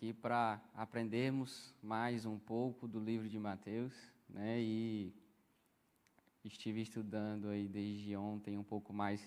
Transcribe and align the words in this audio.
aqui 0.00 0.14
para 0.14 0.58
aprendermos 0.74 1.74
mais 1.82 2.24
um 2.24 2.38
pouco 2.38 2.88
do 2.88 2.98
livro 2.98 3.28
de 3.28 3.38
Mateus, 3.38 3.92
né? 4.30 4.58
E 4.58 5.12
estive 6.42 6.80
estudando 6.80 7.48
aí 7.48 7.68
desde 7.68 8.16
ontem 8.16 8.56
um 8.56 8.64
pouco 8.64 8.94
mais 8.94 9.20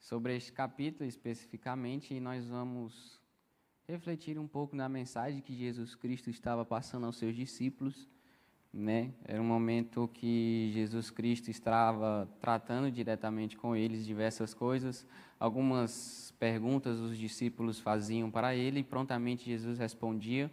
sobre 0.00 0.36
este 0.36 0.52
capítulo 0.52 1.08
especificamente 1.08 2.12
e 2.12 2.18
nós 2.18 2.48
vamos 2.48 3.22
refletir 3.86 4.40
um 4.40 4.48
pouco 4.48 4.74
na 4.74 4.88
mensagem 4.88 5.40
que 5.40 5.54
Jesus 5.54 5.94
Cristo 5.94 6.30
estava 6.30 6.64
passando 6.64 7.06
aos 7.06 7.16
seus 7.16 7.36
discípulos, 7.36 8.08
né? 8.76 9.10
Era 9.24 9.40
um 9.40 9.44
momento 9.44 10.08
que 10.12 10.70
Jesus 10.74 11.10
Cristo 11.10 11.50
estava 11.50 12.28
tratando 12.40 12.90
diretamente 12.90 13.56
com 13.56 13.74
eles 13.74 14.04
diversas 14.04 14.52
coisas, 14.52 15.06
algumas 15.40 16.34
perguntas 16.38 16.98
os 16.98 17.16
discípulos 17.16 17.80
faziam 17.80 18.30
para 18.30 18.54
ele 18.54 18.80
e 18.80 18.84
prontamente 18.84 19.46
Jesus 19.46 19.78
respondia. 19.78 20.52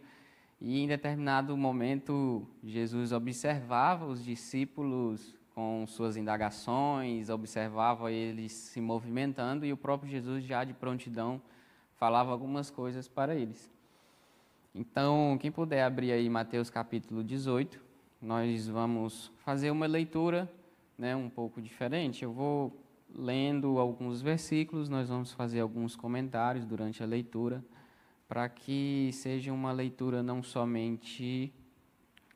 E 0.61 0.79
em 0.79 0.87
determinado 0.87 1.57
momento, 1.57 2.47
Jesus 2.63 3.11
observava 3.11 4.05
os 4.05 4.23
discípulos 4.23 5.35
com 5.53 5.85
suas 5.85 6.15
indagações, 6.15 7.29
observava 7.29 8.09
eles 8.09 8.53
se 8.53 8.79
movimentando 8.79 9.65
e 9.65 9.73
o 9.73 9.77
próprio 9.77 10.09
Jesus, 10.09 10.45
já 10.45 10.63
de 10.63 10.73
prontidão, 10.73 11.41
falava 11.97 12.31
algumas 12.31 12.69
coisas 12.69 13.07
para 13.07 13.35
eles. 13.35 13.69
Então, 14.73 15.37
quem 15.39 15.51
puder 15.51 15.83
abrir 15.83 16.13
aí 16.13 16.27
Mateus 16.29 16.69
capítulo 16.69 17.23
18, 17.23 17.92
nós 18.23 18.69
vamos 18.69 19.29
fazer 19.39 19.69
uma 19.69 19.85
leitura 19.85 20.49
né, 20.97 21.13
um 21.13 21.29
pouco 21.29 21.61
diferente. 21.61 22.23
Eu 22.23 22.31
vou 22.31 22.81
lendo 23.13 23.77
alguns 23.77 24.21
versículos, 24.21 24.87
nós 24.87 25.09
vamos 25.09 25.33
fazer 25.33 25.59
alguns 25.59 25.95
comentários 25.95 26.65
durante 26.65 27.03
a 27.03 27.05
leitura, 27.05 27.63
para 28.25 28.47
que 28.47 29.09
seja 29.11 29.51
uma 29.51 29.73
leitura 29.73 30.23
não 30.23 30.41
somente 30.41 31.53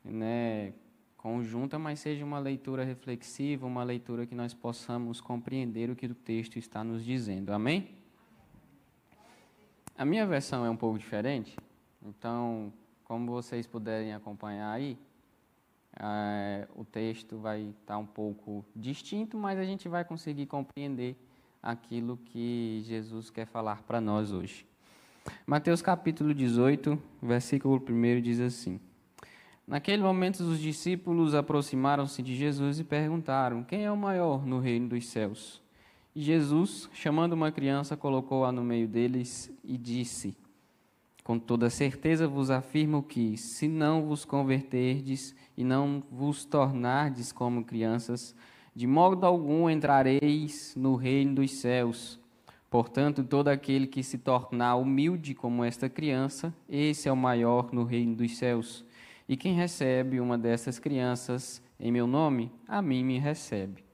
né, 0.04 0.74
conjunta, 1.16 1.78
mas 1.78 2.00
seja 2.00 2.22
uma 2.22 2.38
leitura 2.38 2.84
reflexiva, 2.84 3.66
uma 3.66 3.82
leitura 3.82 4.26
que 4.26 4.34
nós 4.34 4.52
possamos 4.52 5.22
compreender 5.22 5.90
o 5.90 5.96
que 5.96 6.06
o 6.06 6.14
texto 6.14 6.58
está 6.58 6.84
nos 6.84 7.02
dizendo. 7.02 7.50
Amém? 7.50 7.88
A 9.96 10.04
minha 10.04 10.26
versão 10.26 10.66
é 10.66 10.70
um 10.70 10.76
pouco 10.76 10.98
diferente, 10.98 11.56
então, 12.02 12.72
como 13.02 13.32
vocês 13.32 13.66
puderem 13.66 14.12
acompanhar 14.14 14.70
aí, 14.70 14.96
é, 16.00 16.68
o 16.76 16.84
texto 16.84 17.38
vai 17.38 17.62
estar 17.62 17.94
tá 17.94 17.98
um 17.98 18.06
pouco 18.06 18.64
distinto, 18.74 19.36
mas 19.36 19.58
a 19.58 19.64
gente 19.64 19.88
vai 19.88 20.04
conseguir 20.04 20.46
compreender 20.46 21.16
aquilo 21.62 22.16
que 22.16 22.82
Jesus 22.84 23.30
quer 23.30 23.46
falar 23.46 23.82
para 23.82 24.00
nós 24.00 24.32
hoje. 24.32 24.64
Mateus 25.46 25.82
capítulo 25.82 26.32
18, 26.32 27.00
versículo 27.20 27.76
1 27.76 28.22
diz 28.22 28.40
assim: 28.40 28.80
Naquele 29.66 30.02
momento 30.02 30.40
os 30.40 30.58
discípulos 30.58 31.34
aproximaram-se 31.34 32.22
de 32.22 32.34
Jesus 32.34 32.78
e 32.78 32.84
perguntaram: 32.84 33.64
Quem 33.64 33.84
é 33.84 33.90
o 33.90 33.96
maior 33.96 34.46
no 34.46 34.60
reino 34.60 34.88
dos 34.88 35.06
céus? 35.06 35.60
E 36.14 36.22
Jesus, 36.22 36.88
chamando 36.94 37.34
uma 37.34 37.52
criança, 37.52 37.96
colocou-a 37.96 38.50
no 38.50 38.62
meio 38.64 38.88
deles 38.88 39.52
e 39.62 39.76
disse: 39.76 40.34
Com 41.28 41.38
toda 41.38 41.68
certeza 41.68 42.26
vos 42.26 42.50
afirmo 42.50 43.02
que, 43.02 43.36
se 43.36 43.68
não 43.68 44.02
vos 44.02 44.24
converterdes 44.24 45.36
e 45.58 45.62
não 45.62 46.02
vos 46.10 46.46
tornardes 46.46 47.32
como 47.32 47.66
crianças, 47.66 48.34
de 48.74 48.86
modo 48.86 49.26
algum 49.26 49.68
entrareis 49.68 50.74
no 50.74 50.94
reino 50.94 51.34
dos 51.34 51.50
céus. 51.50 52.18
Portanto, 52.70 53.22
todo 53.22 53.48
aquele 53.48 53.86
que 53.86 54.02
se 54.02 54.16
tornar 54.16 54.76
humilde 54.76 55.34
como 55.34 55.62
esta 55.62 55.86
criança, 55.86 56.50
esse 56.66 57.10
é 57.10 57.12
o 57.12 57.16
maior 57.16 57.74
no 57.74 57.84
reino 57.84 58.16
dos 58.16 58.38
céus. 58.38 58.82
E 59.28 59.36
quem 59.36 59.52
recebe 59.52 60.20
uma 60.20 60.38
dessas 60.38 60.78
crianças 60.78 61.62
em 61.78 61.92
meu 61.92 62.06
nome, 62.06 62.50
a 62.66 62.80
mim 62.80 63.04
me 63.04 63.18
recebe. 63.18 63.87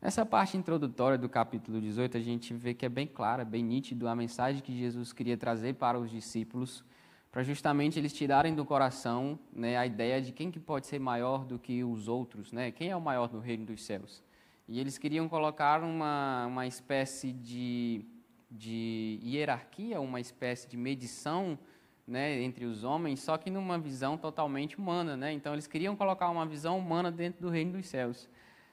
Nessa 0.00 0.24
parte 0.24 0.56
introdutória 0.56 1.18
do 1.18 1.28
capítulo 1.28 1.80
18, 1.80 2.16
a 2.16 2.20
gente 2.20 2.54
vê 2.54 2.72
que 2.72 2.86
é 2.86 2.88
bem 2.88 3.06
clara, 3.06 3.44
bem 3.44 3.62
nítido 3.62 4.08
a 4.08 4.16
mensagem 4.16 4.62
que 4.62 4.76
Jesus 4.76 5.12
queria 5.12 5.36
trazer 5.36 5.74
para 5.74 5.98
os 5.98 6.10
discípulos 6.10 6.82
para 7.30 7.44
justamente 7.44 7.98
eles 7.98 8.12
tirarem 8.12 8.54
do 8.54 8.64
coração 8.64 9.38
né, 9.52 9.76
a 9.76 9.86
ideia 9.86 10.20
de 10.20 10.32
quem 10.32 10.50
que 10.50 10.58
pode 10.58 10.86
ser 10.86 10.98
maior 10.98 11.44
do 11.44 11.58
que 11.58 11.84
os 11.84 12.08
outros, 12.08 12.50
né? 12.50 12.72
quem 12.72 12.90
é 12.90 12.96
o 12.96 13.00
maior 13.00 13.32
no 13.32 13.38
reino 13.38 13.64
dos 13.66 13.84
céus. 13.84 14.22
E 14.66 14.80
eles 14.80 14.98
queriam 14.98 15.28
colocar 15.28 15.82
uma, 15.82 16.46
uma 16.46 16.66
espécie 16.66 17.32
de, 17.32 18.04
de 18.50 19.20
hierarquia, 19.22 20.00
uma 20.00 20.20
espécie 20.20 20.68
de 20.68 20.76
medição 20.76 21.58
né, 22.06 22.42
entre 22.42 22.64
os 22.64 22.82
homens, 22.82 23.20
só 23.20 23.38
que 23.38 23.50
numa 23.50 23.78
visão 23.78 24.16
totalmente 24.16 24.76
humana. 24.76 25.16
Né? 25.16 25.32
Então 25.32 25.52
eles 25.52 25.68
queriam 25.68 25.94
colocar 25.94 26.28
uma 26.30 26.46
visão 26.46 26.78
humana 26.78 27.12
dentro 27.12 27.42
do 27.42 27.48
reino 27.48 27.72
dos 27.72 27.86
céus. 27.86 28.28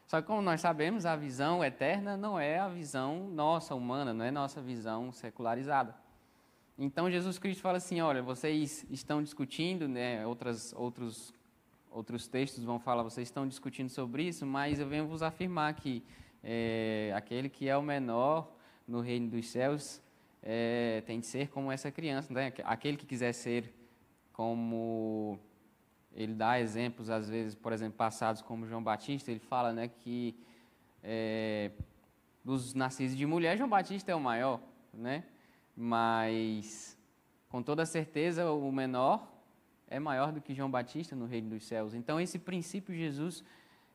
Só 0.07 0.21
que 0.21 0.27
como 0.27 0.41
nós 0.41 0.61
sabemos, 0.61 1.05
a 1.05 1.15
visão 1.15 1.63
eterna 1.63 2.15
não 2.15 2.39
é 2.39 2.57
a 2.59 2.69
visão 2.69 3.27
nossa 3.29 3.75
humana, 3.75 4.13
não 4.13 4.23
é 4.23 4.31
nossa 4.31 4.61
visão 4.61 5.11
secularizada. 5.11 5.93
Então 6.79 7.11
Jesus 7.11 7.37
Cristo 7.37 7.61
fala 7.61 7.77
assim: 7.77 7.99
olha, 7.99 8.23
vocês 8.23 8.85
estão 8.89 9.21
discutindo, 9.21 9.87
né? 9.87 10.25
Outras, 10.25 10.73
outros, 10.73 11.33
outros 11.91 12.25
textos 12.27 12.63
vão 12.63 12.79
falar, 12.79 13.03
vocês 13.03 13.27
estão 13.27 13.45
discutindo 13.45 13.89
sobre 13.89 14.23
isso, 14.23 14.45
mas 14.45 14.79
eu 14.79 14.87
venho 14.87 15.05
vos 15.07 15.21
afirmar 15.21 15.73
que 15.73 16.01
é, 16.41 17.11
aquele 17.13 17.49
que 17.49 17.67
é 17.67 17.75
o 17.75 17.81
menor 17.81 18.49
no 18.87 19.01
reino 19.01 19.29
dos 19.29 19.49
céus 19.49 20.01
é, 20.41 21.03
tem 21.05 21.19
de 21.19 21.25
ser 21.25 21.49
como 21.49 21.69
essa 21.69 21.91
criança, 21.91 22.33
né? 22.33 22.53
Aquele 22.63 22.95
que 22.95 23.05
quiser 23.05 23.33
ser 23.33 23.73
como 24.31 25.37
ele 26.13 26.33
dá 26.33 26.59
exemplos 26.59 27.09
às 27.09 27.29
vezes, 27.29 27.55
por 27.55 27.71
exemplo, 27.71 27.97
passados 27.97 28.41
como 28.41 28.65
João 28.65 28.83
Batista, 28.83 29.31
ele 29.31 29.39
fala, 29.39 29.71
né, 29.71 29.87
que 29.87 30.35
é, 31.03 31.71
dos 32.43 32.73
nascidos 32.73 33.15
de 33.15 33.25
mulher, 33.25 33.57
João 33.57 33.69
Batista 33.69 34.11
é 34.11 34.15
o 34.15 34.19
maior, 34.19 34.59
né? 34.93 35.23
mas 35.77 36.97
com 37.47 37.61
toda 37.61 37.85
certeza 37.85 38.49
o 38.51 38.71
menor 38.71 39.31
é 39.87 39.99
maior 39.99 40.31
do 40.31 40.41
que 40.41 40.55
João 40.55 40.71
Batista 40.71 41.15
no 41.15 41.27
reino 41.27 41.51
dos 41.51 41.65
céus. 41.65 41.93
Então, 41.93 42.19
esse 42.19 42.39
princípio 42.39 42.93
Jesus 42.95 43.43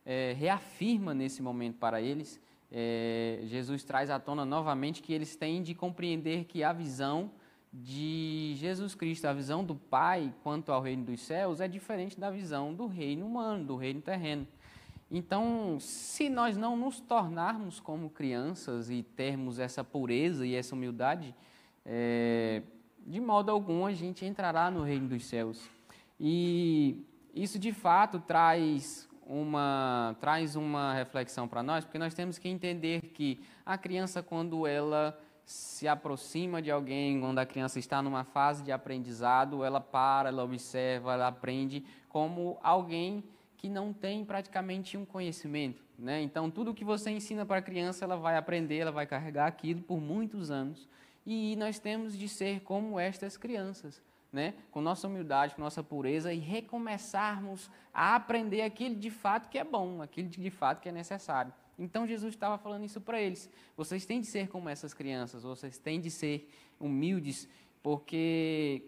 é, 0.05 0.33
reafirma 0.33 1.13
nesse 1.13 1.41
momento 1.41 1.77
para 1.77 2.01
eles. 2.01 2.39
É, 2.71 3.41
Jesus 3.43 3.83
traz 3.83 4.09
à 4.09 4.17
tona 4.17 4.45
novamente 4.45 5.03
que 5.03 5.13
eles 5.13 5.35
têm 5.35 5.61
de 5.61 5.75
compreender 5.75 6.45
que 6.45 6.63
a 6.63 6.71
visão 6.73 7.29
de 7.73 8.53
Jesus 8.57 8.93
Cristo, 8.93 9.25
a 9.25 9.33
visão 9.33 9.63
do 9.63 9.73
Pai 9.73 10.31
quanto 10.43 10.71
ao 10.71 10.81
reino 10.81 11.05
dos 11.05 11.21
céus, 11.21 11.59
é 11.59 11.67
diferente 11.67 12.19
da 12.19 12.29
visão 12.29 12.73
do 12.73 12.85
reino 12.85 13.25
humano, 13.25 13.65
do 13.65 13.75
reino 13.75 13.99
terreno. 13.99 14.47
Então, 15.09 15.77
se 15.79 16.29
nós 16.29 16.55
não 16.55 16.77
nos 16.77 16.99
tornarmos 16.99 17.79
como 17.79 18.09
crianças 18.09 18.89
e 18.89 19.01
termos 19.01 19.59
essa 19.59 19.83
pureza 19.83 20.45
e 20.45 20.55
essa 20.55 20.75
humildade, 20.75 21.35
é, 21.85 22.61
de 23.05 23.19
modo 23.19 23.51
algum 23.51 23.85
a 23.85 23.93
gente 23.93 24.25
entrará 24.25 24.69
no 24.69 24.83
reino 24.83 25.07
dos 25.07 25.25
céus. 25.25 25.69
E 26.19 27.05
isso 27.33 27.57
de 27.57 27.71
fato 27.71 28.19
traz 28.19 29.07
uma, 29.25 30.15
traz 30.19 30.55
uma 30.55 30.93
reflexão 30.93 31.47
para 31.47 31.63
nós, 31.63 31.83
porque 31.83 31.99
nós 31.99 32.13
temos 32.13 32.37
que 32.37 32.47
entender 32.47 33.01
que 33.13 33.39
a 33.65 33.77
criança, 33.77 34.21
quando 34.21 34.67
ela 34.67 35.17
se 35.45 35.87
aproxima 35.87 36.61
de 36.61 36.71
alguém, 36.71 37.19
quando 37.19 37.39
a 37.39 37.45
criança 37.45 37.79
está 37.79 38.01
numa 38.01 38.23
fase 38.23 38.63
de 38.63 38.71
aprendizado, 38.71 39.63
ela 39.63 39.81
para, 39.81 40.29
ela 40.29 40.43
observa, 40.43 41.13
ela 41.13 41.27
aprende 41.27 41.83
como 42.07 42.57
alguém 42.61 43.23
que 43.57 43.69
não 43.69 43.93
tem 43.93 44.25
praticamente 44.25 44.97
um 44.97 45.05
conhecimento. 45.05 45.83
Né? 45.97 46.21
Então, 46.21 46.49
tudo 46.49 46.73
que 46.73 46.83
você 46.83 47.11
ensina 47.11 47.45
para 47.45 47.59
a 47.59 47.61
criança, 47.61 48.03
ela 48.03 48.17
vai 48.17 48.35
aprender, 48.35 48.79
ela 48.79 48.91
vai 48.91 49.05
carregar 49.05 49.47
aquilo 49.47 49.81
por 49.81 50.01
muitos 50.01 50.51
anos. 50.51 50.87
E 51.25 51.55
nós 51.55 51.79
temos 51.79 52.17
de 52.17 52.27
ser 52.27 52.61
como 52.61 52.99
estas 52.99 53.37
crianças, 53.37 54.01
né? 54.31 54.53
com 54.71 54.81
nossa 54.81 55.07
humildade, 55.07 55.55
com 55.55 55.61
nossa 55.61 55.81
pureza 55.81 56.33
e 56.33 56.39
recomeçarmos 56.39 57.69
a 57.93 58.15
aprender 58.15 58.61
aquilo 58.63 58.95
de 58.95 59.09
fato 59.09 59.49
que 59.49 59.57
é 59.57 59.63
bom, 59.63 60.01
aquilo 60.01 60.27
de 60.27 60.49
fato 60.49 60.81
que 60.81 60.89
é 60.89 60.91
necessário. 60.91 61.53
Então 61.77 62.05
Jesus 62.05 62.33
estava 62.33 62.57
falando 62.57 62.85
isso 62.85 63.01
para 63.01 63.21
eles. 63.21 63.49
Vocês 63.75 64.05
têm 64.05 64.21
de 64.21 64.27
ser 64.27 64.47
como 64.47 64.69
essas 64.69 64.93
crianças, 64.93 65.43
vocês 65.43 65.77
têm 65.77 65.99
de 65.99 66.11
ser 66.11 66.49
humildes, 66.79 67.47
porque 67.81 68.83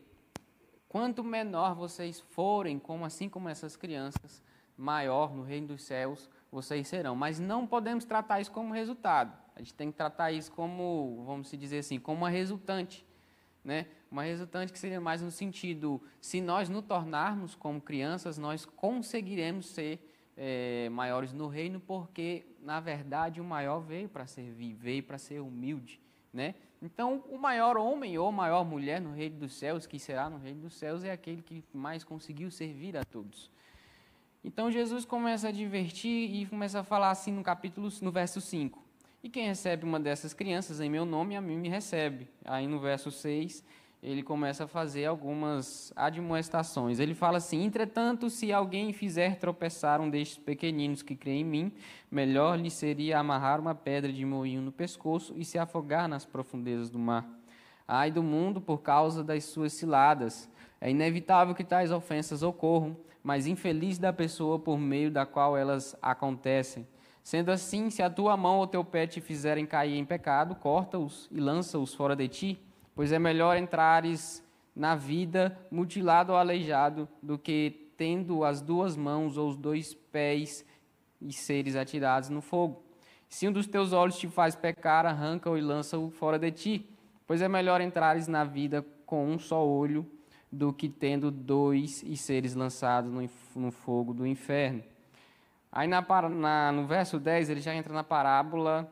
quanto 0.87 1.23
menor 1.23 1.75
vocês 1.75 2.19
forem, 2.19 2.77
como 2.79 3.05
assim 3.05 3.27
como 3.27 3.49
essas 3.49 3.75
crianças, 3.75 4.43
maior 4.77 5.33
no 5.33 5.43
reino 5.43 5.67
dos 5.67 5.83
céus 5.83 6.29
vocês 6.51 6.87
serão. 6.87 7.15
Mas 7.15 7.39
não 7.39 7.67
podemos 7.67 8.05
tratar 8.05 8.39
isso 8.39 8.51
como 8.51 8.73
resultado. 8.73 9.37
A 9.55 9.59
gente 9.59 9.73
tem 9.73 9.91
que 9.91 9.97
tratar 9.97 10.31
isso 10.31 10.51
como, 10.51 11.23
vamos 11.25 11.51
dizer 11.51 11.79
assim, 11.79 11.99
como 11.99 12.19
uma 12.19 12.29
resultante. 12.29 13.05
Né? 13.63 13.87
Uma 14.11 14.23
resultante 14.23 14.71
que 14.71 14.77
seria 14.77 15.01
mais 15.01 15.21
no 15.21 15.31
sentido, 15.31 16.01
se 16.21 16.39
nós 16.39 16.69
nos 16.69 16.85
tornarmos 16.85 17.55
como 17.55 17.81
crianças, 17.81 18.37
nós 18.37 18.63
conseguiremos 18.63 19.67
ser 19.67 19.99
é, 20.37 20.87
maiores 20.89 21.33
no 21.33 21.47
reino, 21.47 21.79
porque, 21.79 22.45
na 22.65 22.79
verdade, 22.79 23.39
o 23.39 23.43
maior 23.43 23.79
veio 23.79 24.09
para 24.09 24.25
servir, 24.25 24.73
veio 24.73 25.03
para 25.03 25.17
ser 25.17 25.39
humilde. 25.39 26.01
né? 26.33 26.55
Então, 26.81 27.23
o 27.29 27.37
maior 27.37 27.77
homem 27.77 28.17
ou 28.17 28.31
maior 28.31 28.65
mulher 28.65 28.99
no 28.99 29.13
reino 29.13 29.37
dos 29.37 29.53
céus, 29.53 29.85
que 29.85 29.97
será 29.97 30.29
no 30.29 30.37
reino 30.37 30.61
dos 30.61 30.73
céus, 30.73 31.03
é 31.03 31.11
aquele 31.11 31.41
que 31.41 31.63
mais 31.71 32.03
conseguiu 32.03 32.51
servir 32.51 32.97
a 32.97 33.03
todos. 33.03 33.49
Então, 34.43 34.69
Jesus 34.69 35.05
começa 35.05 35.47
a 35.47 35.51
divertir 35.51 36.35
e 36.35 36.45
começa 36.45 36.79
a 36.81 36.83
falar 36.83 37.11
assim 37.11 37.31
no 37.31 37.43
capítulo, 37.43 37.89
no 38.01 38.11
verso 38.11 38.41
5. 38.41 38.83
E 39.23 39.29
quem 39.29 39.47
recebe 39.47 39.85
uma 39.85 39.99
dessas 39.99 40.33
crianças 40.33 40.79
em 40.79 40.89
meu 40.89 41.05
nome, 41.05 41.35
a 41.35 41.41
mim 41.41 41.57
me 41.57 41.69
recebe. 41.69 42.27
Aí 42.43 42.67
no 42.67 42.79
verso 42.79 43.09
6, 43.09 43.63
ele 44.05 44.21
começa 44.21 44.65
a 44.65 44.67
fazer 44.67 45.05
algumas 45.05 45.91
admoestações. 45.95 46.99
Ele 46.99 47.15
fala 47.15 47.39
assim: 47.39 47.63
Entretanto, 47.63 48.29
se 48.29 48.53
alguém 48.53 48.93
fizer 48.93 49.39
tropeçar 49.39 49.99
um 49.99 50.07
destes 50.07 50.37
pequeninos 50.37 51.01
que 51.01 51.15
crê 51.15 51.31
em 51.31 51.43
mim, 51.43 51.71
melhor 52.11 52.59
lhe 52.59 52.69
seria 52.69 53.17
amarrar 53.17 53.59
uma 53.59 53.73
pedra 53.73 54.13
de 54.13 54.23
moinho 54.23 54.61
no 54.61 54.71
pescoço 54.71 55.33
e 55.35 55.43
se 55.43 55.57
afogar 55.57 56.07
nas 56.07 56.23
profundezas 56.23 56.91
do 56.91 56.99
mar. 56.99 57.27
Ai 57.87 58.11
do 58.11 58.21
mundo 58.21 58.61
por 58.61 58.83
causa 58.83 59.23
das 59.23 59.45
suas 59.45 59.73
ciladas. 59.73 60.47
É 60.79 60.91
inevitável 60.91 61.55
que 61.55 61.63
tais 61.63 61.91
ofensas 61.91 62.43
ocorram, 62.43 62.95
mas 63.23 63.47
infeliz 63.47 63.97
da 63.97 64.13
pessoa 64.13 64.59
por 64.59 64.77
meio 64.77 65.09
da 65.09 65.25
qual 65.25 65.57
elas 65.57 65.95
acontecem. 65.99 66.87
Sendo 67.23 67.49
assim, 67.49 67.89
se 67.89 68.03
a 68.03 68.09
tua 68.09 68.37
mão 68.37 68.59
ou 68.59 68.67
teu 68.67 68.83
pé 68.85 69.07
te 69.07 69.19
fizerem 69.19 69.65
cair 69.65 69.97
em 69.97 70.05
pecado, 70.05 70.53
corta-os 70.53 71.27
e 71.31 71.39
lança-os 71.39 71.91
fora 71.95 72.15
de 72.15 72.27
ti 72.27 72.65
pois 72.95 73.11
é 73.11 73.19
melhor 73.19 73.57
entrares 73.57 74.43
na 74.75 74.95
vida 74.95 75.57
mutilado 75.69 76.31
ou 76.31 76.37
aleijado 76.37 77.07
do 77.21 77.37
que 77.37 77.91
tendo 77.97 78.43
as 78.43 78.61
duas 78.61 78.95
mãos 78.95 79.37
ou 79.37 79.49
os 79.49 79.57
dois 79.57 79.93
pés 79.93 80.65
e 81.21 81.31
seres 81.31 81.75
atirados 81.75 82.29
no 82.29 82.41
fogo. 82.41 82.83
Se 83.29 83.47
um 83.47 83.51
dos 83.51 83.67
teus 83.67 83.93
olhos 83.93 84.17
te 84.17 84.27
faz 84.27 84.55
pecar, 84.55 85.05
arranca-o 85.05 85.57
e 85.57 85.61
lança-o 85.61 86.09
fora 86.09 86.39
de 86.39 86.51
ti, 86.51 86.89
pois 87.27 87.41
é 87.41 87.47
melhor 87.47 87.81
entrares 87.81 88.27
na 88.27 88.43
vida 88.43 88.85
com 89.05 89.27
um 89.27 89.37
só 89.37 89.65
olho 89.65 90.09
do 90.51 90.71
que 90.71 90.87
tendo 90.87 91.29
dois 91.29 92.01
e 92.03 92.15
seres 92.15 92.55
lançados 92.55 93.11
no, 93.11 93.29
no 93.55 93.71
fogo 93.71 94.13
do 94.13 94.25
inferno. 94.25 94.83
Aí 95.71 95.87
na, 95.87 96.05
na, 96.29 96.71
no 96.71 96.87
verso 96.87 97.19
10 97.19 97.49
ele 97.49 97.59
já 97.59 97.75
entra 97.75 97.93
na 97.93 98.03
parábola 98.03 98.89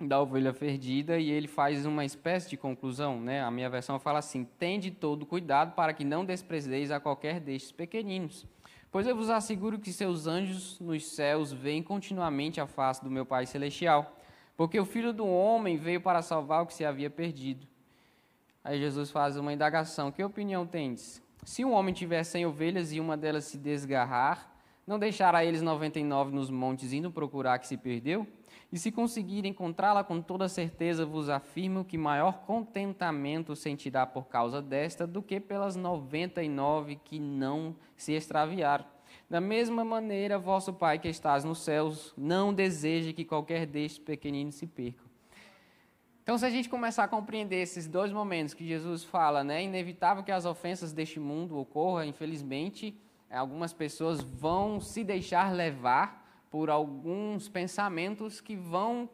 da 0.00 0.20
ovelha 0.20 0.52
perdida 0.52 1.18
e 1.18 1.30
ele 1.30 1.46
faz 1.46 1.86
uma 1.86 2.04
espécie 2.04 2.50
de 2.50 2.56
conclusão, 2.56 3.20
né? 3.20 3.42
A 3.42 3.50
minha 3.50 3.70
versão 3.70 3.98
fala 3.98 4.18
assim: 4.18 4.44
"Tende 4.58 4.90
todo 4.90 5.24
cuidado 5.24 5.74
para 5.74 5.92
que 5.92 6.04
não 6.04 6.24
desprezeis 6.24 6.90
a 6.90 6.98
qualquer 6.98 7.40
destes 7.40 7.70
pequeninos, 7.70 8.44
pois 8.90 9.06
eu 9.06 9.14
vos 9.14 9.30
asseguro 9.30 9.78
que 9.78 9.92
seus 9.92 10.26
anjos 10.26 10.78
nos 10.80 11.06
céus 11.06 11.52
veem 11.52 11.82
continuamente 11.82 12.60
a 12.60 12.66
face 12.66 13.02
do 13.02 13.10
meu 13.10 13.24
Pai 13.24 13.46
celestial, 13.46 14.16
porque 14.56 14.78
o 14.78 14.84
Filho 14.84 15.12
do 15.12 15.26
homem 15.26 15.76
veio 15.76 16.00
para 16.00 16.22
salvar 16.22 16.62
o 16.62 16.66
que 16.66 16.74
se 16.74 16.84
havia 16.84 17.08
perdido." 17.08 17.66
Aí 18.62 18.78
Jesus 18.78 19.10
faz 19.10 19.36
uma 19.36 19.52
indagação: 19.52 20.10
"Que 20.10 20.24
opinião 20.24 20.66
tendes? 20.66 21.22
Se 21.44 21.64
um 21.64 21.72
homem 21.72 21.94
tiver 21.94 22.24
cem 22.24 22.44
ovelhas 22.44 22.92
e 22.92 22.98
uma 22.98 23.16
delas 23.16 23.44
se 23.44 23.58
desgarrar, 23.58 24.50
não 24.86 24.98
deixará 24.98 25.44
eles 25.44 25.62
noventa 25.62 26.00
e 26.00 26.04
nove 26.04 26.34
nos 26.34 26.50
montes 26.50 26.92
indo 26.92 27.12
procurar 27.12 27.58
que 27.58 27.68
se 27.68 27.76
perdeu?" 27.76 28.26
E 28.72 28.78
se 28.78 28.90
conseguir 28.90 29.46
encontrá-la 29.46 30.02
com 30.02 30.20
toda 30.20 30.48
certeza, 30.48 31.06
vos 31.06 31.28
afirmo 31.28 31.84
que 31.84 31.96
maior 31.96 32.40
contentamento 32.40 33.54
sentirá 33.54 34.06
por 34.06 34.26
causa 34.26 34.60
desta 34.60 35.06
do 35.06 35.22
que 35.22 35.38
pelas 35.38 35.76
noventa 35.76 36.42
e 36.42 36.48
nove 36.48 36.96
que 36.96 37.18
não 37.18 37.76
se 37.96 38.12
extraviaram. 38.12 38.84
Da 39.28 39.40
mesma 39.40 39.84
maneira, 39.84 40.38
vosso 40.38 40.72
Pai 40.72 40.98
que 40.98 41.08
estás 41.08 41.44
nos 41.44 41.58
céus 41.60 42.12
não 42.16 42.52
deseja 42.52 43.12
que 43.12 43.24
qualquer 43.24 43.66
destes 43.66 43.98
pequeninos 43.98 44.56
se 44.56 44.66
perca. 44.66 45.04
Então, 46.22 46.38
se 46.38 46.46
a 46.46 46.50
gente 46.50 46.70
começar 46.70 47.04
a 47.04 47.08
compreender 47.08 47.60
esses 47.60 47.86
dois 47.86 48.10
momentos 48.10 48.54
que 48.54 48.66
Jesus 48.66 49.04
fala, 49.04 49.44
né, 49.44 49.60
é 49.60 49.64
inevitável 49.64 50.24
que 50.24 50.32
as 50.32 50.46
ofensas 50.46 50.90
deste 50.90 51.20
mundo 51.20 51.58
ocorram, 51.58 52.04
infelizmente, 52.04 52.98
algumas 53.30 53.74
pessoas 53.74 54.22
vão 54.22 54.80
se 54.80 55.04
deixar 55.04 55.52
levar 55.52 56.23
por 56.54 56.70
alguns 56.70 57.48
pensamentos 57.48 58.40
que 58.40 58.54
vão 58.54 59.10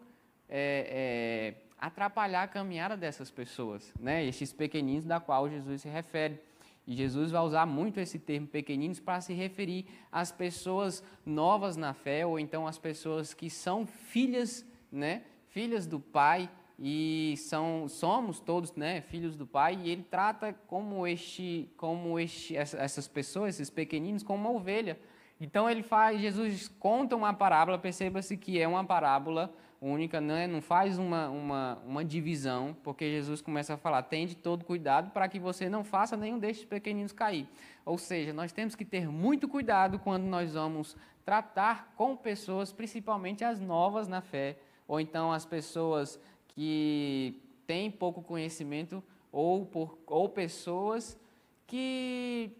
é, 0.47 1.55
é, 1.57 1.63
atrapalhar 1.79 2.43
a 2.43 2.47
caminhada 2.47 2.99
dessas 2.99 3.31
pessoas, 3.31 3.95
né? 3.99 4.23
estes 4.27 4.53
pequeninos 4.53 5.07
da 5.07 5.19
qual 5.19 5.49
Jesus 5.49 5.81
se 5.81 5.89
refere. 5.89 6.39
E 6.87 6.95
Jesus 6.95 7.31
vai 7.31 7.41
usar 7.41 7.65
muito 7.65 7.99
esse 7.99 8.19
termo 8.19 8.47
pequeninos 8.47 9.01
para 9.01 9.23
se 9.23 9.33
referir 9.33 9.87
às 10.13 10.31
pessoas 10.31 11.03
novas 11.25 11.79
na 11.79 11.95
fé, 11.95 12.27
ou 12.27 12.39
então 12.39 12.67
às 12.67 12.77
pessoas 12.77 13.33
que 13.33 13.49
são 13.49 13.87
filhas, 13.87 14.63
né? 14.93 15.23
filhas 15.49 15.87
do 15.87 15.99
Pai, 15.99 16.47
e 16.79 17.37
são, 17.39 17.89
somos 17.89 18.39
todos 18.39 18.75
né, 18.75 19.01
filhos 19.01 19.35
do 19.35 19.47
Pai, 19.47 19.81
e 19.83 19.89
ele 19.89 20.03
trata 20.03 20.53
como, 20.67 21.07
este, 21.07 21.73
como 21.79 22.21
este, 22.21 22.55
essas 22.55 23.09
pessoas, 23.09 23.55
esses 23.55 23.71
pequeninos, 23.71 24.23
como 24.23 24.47
uma 24.47 24.59
ovelha 24.59 24.99
então 25.41 25.69
ele 25.71 25.83
faz, 25.83 26.21
Jesus 26.21 26.69
conta 26.69 27.17
uma 27.17 27.33
parábola, 27.33 27.79
perceba-se 27.79 28.37
que 28.37 28.61
é 28.61 28.69
uma 28.69 28.85
parábola 28.85 29.53
única, 29.81 30.21
não, 30.21 30.35
é, 30.35 30.47
não 30.47 30.61
faz 30.61 30.99
uma, 30.99 31.31
uma, 31.31 31.79
uma 31.87 32.05
divisão, 32.05 32.77
porque 32.83 33.11
Jesus 33.11 33.41
começa 33.41 33.75
a 33.75 33.77
falar, 33.79 34.03
tende 34.03 34.37
todo 34.37 34.65
cuidado 34.65 35.11
para 35.11 35.27
que 35.27 35.39
você 35.39 35.71
não 35.71 35.83
faça 35.83 36.17
nenhum 36.17 36.39
destes 36.39 36.67
pequeninos 36.67 37.13
cair. 37.13 37.49
Ou 37.87 37.97
seja, 37.97 38.33
nós 38.33 38.53
temos 38.53 38.75
que 38.75 38.85
ter 38.85 39.09
muito 39.09 39.49
cuidado 39.49 39.99
quando 39.99 40.25
nós 40.25 40.53
vamos 40.53 40.95
tratar 41.25 41.95
com 41.97 42.15
pessoas, 42.15 42.71
principalmente 42.71 43.43
as 43.43 43.59
novas 43.59 44.07
na 44.07 44.21
fé, 44.21 44.59
ou 44.87 45.01
então 45.01 45.33
as 45.33 45.47
pessoas 45.47 46.21
que 46.49 47.41
têm 47.67 47.91
pouco 47.91 48.23
conhecimento, 48.23 49.03
ou, 49.33 49.65
por, 49.65 49.99
ou 50.07 50.29
pessoas 50.29 51.19
que 51.67 52.51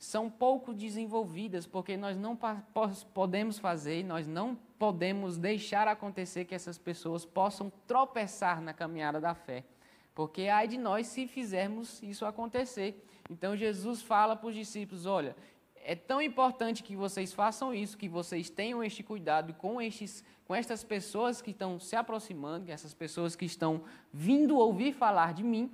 são 0.00 0.30
pouco 0.30 0.72
desenvolvidas, 0.72 1.66
porque 1.66 1.94
nós 1.94 2.16
não 2.16 2.36
podemos 3.12 3.58
fazer, 3.58 4.02
nós 4.02 4.26
não 4.26 4.56
podemos 4.78 5.36
deixar 5.36 5.86
acontecer 5.86 6.46
que 6.46 6.54
essas 6.54 6.78
pessoas 6.78 7.26
possam 7.26 7.70
tropeçar 7.86 8.62
na 8.62 8.72
caminhada 8.72 9.20
da 9.20 9.34
fé. 9.34 9.62
Porque 10.14 10.44
ai 10.44 10.66
de 10.66 10.78
nós 10.78 11.06
se 11.06 11.26
fizermos 11.26 12.02
isso 12.02 12.24
acontecer. 12.24 13.06
Então 13.28 13.54
Jesus 13.54 14.00
fala 14.00 14.34
para 14.34 14.48
os 14.48 14.54
discípulos: 14.54 15.04
olha, 15.04 15.36
é 15.76 15.94
tão 15.94 16.22
importante 16.22 16.82
que 16.82 16.96
vocês 16.96 17.34
façam 17.34 17.74
isso, 17.74 17.98
que 17.98 18.08
vocês 18.08 18.48
tenham 18.48 18.82
este 18.82 19.02
cuidado 19.02 19.52
com, 19.52 19.82
estes, 19.82 20.24
com 20.46 20.54
estas 20.54 20.82
pessoas 20.82 21.42
que 21.42 21.50
estão 21.50 21.78
se 21.78 21.94
aproximando, 21.94 22.72
essas 22.72 22.94
pessoas 22.94 23.36
que 23.36 23.44
estão 23.44 23.82
vindo 24.10 24.56
ouvir 24.56 24.94
falar 24.94 25.34
de 25.34 25.42
mim, 25.42 25.70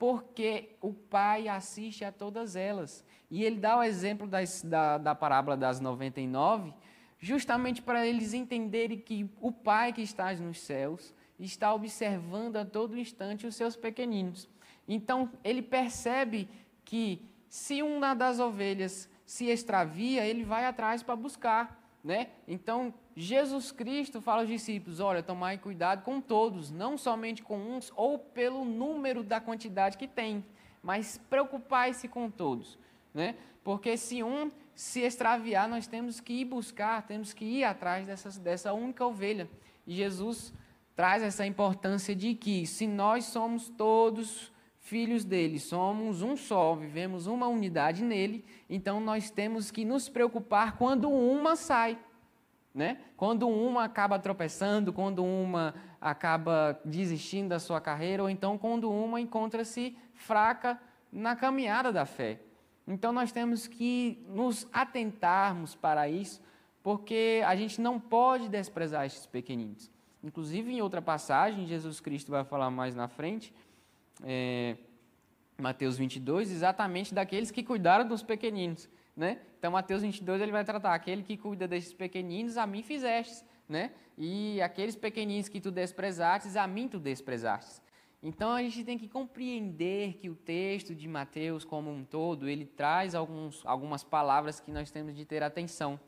porque 0.00 0.70
o 0.80 0.94
Pai 0.94 1.46
assiste 1.46 2.06
a 2.06 2.10
todas 2.10 2.56
elas. 2.56 3.04
E 3.30 3.44
ele 3.44 3.58
dá 3.58 3.76
o 3.76 3.82
exemplo 3.82 4.26
das, 4.26 4.62
da, 4.62 4.96
da 4.96 5.14
parábola 5.14 5.58
das 5.58 5.78
99, 5.78 6.72
justamente 7.18 7.82
para 7.82 8.06
eles 8.06 8.32
entenderem 8.32 8.98
que 8.98 9.30
o 9.42 9.52
Pai 9.52 9.92
que 9.92 10.00
está 10.00 10.32
nos 10.32 10.58
céus 10.58 11.14
está 11.38 11.74
observando 11.74 12.56
a 12.56 12.64
todo 12.64 12.98
instante 12.98 13.46
os 13.46 13.54
seus 13.54 13.76
pequeninos. 13.76 14.48
Então, 14.88 15.30
ele 15.44 15.60
percebe 15.60 16.48
que 16.82 17.22
se 17.46 17.82
uma 17.82 18.14
das 18.14 18.40
ovelhas 18.40 19.06
se 19.26 19.50
extravia, 19.50 20.24
ele 20.24 20.44
vai 20.44 20.64
atrás 20.64 21.02
para 21.02 21.14
buscar. 21.14 21.79
Né? 22.02 22.28
Então, 22.48 22.94
Jesus 23.14 23.70
Cristo 23.70 24.20
fala 24.20 24.42
aos 24.42 24.48
discípulos: 24.48 25.00
olha, 25.00 25.22
tomai 25.22 25.58
cuidado 25.58 26.02
com 26.02 26.20
todos, 26.20 26.70
não 26.70 26.96
somente 26.96 27.42
com 27.42 27.58
uns 27.58 27.92
ou 27.94 28.18
pelo 28.18 28.64
número 28.64 29.22
da 29.22 29.40
quantidade 29.40 29.98
que 29.98 30.08
tem, 30.08 30.44
mas 30.82 31.20
preocupai-se 31.28 32.08
com 32.08 32.30
todos. 32.30 32.78
Né? 33.12 33.36
Porque 33.62 33.96
se 33.96 34.22
um 34.22 34.50
se 34.74 35.00
extraviar, 35.00 35.68
nós 35.68 35.86
temos 35.86 36.20
que 36.20 36.32
ir 36.32 36.46
buscar, 36.46 37.06
temos 37.06 37.34
que 37.34 37.44
ir 37.44 37.64
atrás 37.64 38.06
dessas, 38.06 38.38
dessa 38.38 38.72
única 38.72 39.04
ovelha. 39.04 39.46
E 39.86 39.94
Jesus 39.94 40.54
traz 40.96 41.22
essa 41.22 41.44
importância 41.44 42.16
de 42.16 42.34
que, 42.34 42.66
se 42.66 42.86
nós 42.86 43.26
somos 43.26 43.68
todos 43.68 44.50
filhos 44.80 45.24
dele, 45.24 45.58
somos 45.58 46.22
um 46.22 46.36
só, 46.36 46.74
vivemos 46.74 47.26
uma 47.26 47.46
unidade 47.46 48.02
nele, 48.02 48.44
então 48.68 49.00
nós 49.00 49.30
temos 49.30 49.70
que 49.70 49.84
nos 49.84 50.08
preocupar 50.08 50.76
quando 50.76 51.08
uma 51.08 51.54
sai. 51.54 51.98
Né? 52.74 52.98
Quando 53.16 53.48
uma 53.48 53.84
acaba 53.84 54.18
tropeçando, 54.18 54.92
quando 54.92 55.24
uma 55.24 55.74
acaba 56.00 56.80
desistindo 56.84 57.48
da 57.48 57.58
sua 57.58 57.80
carreira, 57.80 58.22
ou 58.22 58.30
então 58.30 58.56
quando 58.56 58.90
uma 58.90 59.20
encontra-se 59.20 59.96
fraca 60.14 60.80
na 61.12 61.34
caminhada 61.34 61.92
da 61.92 62.06
fé. 62.06 62.40
Então 62.86 63.12
nós 63.12 63.32
temos 63.32 63.66
que 63.66 64.24
nos 64.28 64.66
atentarmos 64.72 65.74
para 65.74 66.08
isso, 66.08 66.40
porque 66.82 67.42
a 67.44 67.54
gente 67.54 67.80
não 67.80 68.00
pode 68.00 68.48
desprezar 68.48 69.04
estes 69.04 69.26
pequeninos. 69.26 69.90
Inclusive, 70.22 70.72
em 70.72 70.82
outra 70.82 71.00
passagem, 71.00 71.66
Jesus 71.66 71.98
Cristo 71.98 72.30
vai 72.30 72.44
falar 72.44 72.70
mais 72.70 72.94
na 72.94 73.08
frente, 73.08 73.52
é, 74.24 74.76
Mateus 75.58 75.96
22, 75.96 76.50
exatamente 76.50 77.14
daqueles 77.14 77.50
que 77.50 77.62
cuidaram 77.62 78.06
dos 78.06 78.22
pequeninos. 78.22 78.88
Né? 79.16 79.38
Então, 79.58 79.72
Mateus 79.72 80.02
22 80.02 80.40
ele 80.40 80.52
vai 80.52 80.64
tratar 80.64 80.94
aquele 80.94 81.22
que 81.22 81.36
cuida 81.36 81.68
desses 81.68 81.92
pequeninos, 81.92 82.56
a 82.56 82.66
mim 82.66 82.82
fizestes. 82.82 83.44
Né? 83.68 83.92
E 84.16 84.60
aqueles 84.60 84.96
pequeninos 84.96 85.48
que 85.48 85.60
tu 85.60 85.70
desprezastes, 85.70 86.56
a 86.56 86.66
mim 86.66 86.88
tu 86.88 86.98
desprezastes. 86.98 87.82
Então 88.22 88.52
a 88.52 88.62
gente 88.62 88.84
tem 88.84 88.98
que 88.98 89.08
compreender 89.08 90.14
que 90.14 90.28
o 90.28 90.34
texto 90.34 90.94
de 90.94 91.08
Mateus 91.08 91.64
como 91.64 91.90
um 91.90 92.04
todo, 92.04 92.48
ele 92.48 92.66
traz 92.66 93.14
alguns, 93.14 93.64
algumas 93.64 94.04
palavras 94.04 94.60
que 94.60 94.70
nós 94.70 94.90
temos 94.90 95.16
de 95.16 95.24
ter 95.24 95.42
atenção. 95.42 95.98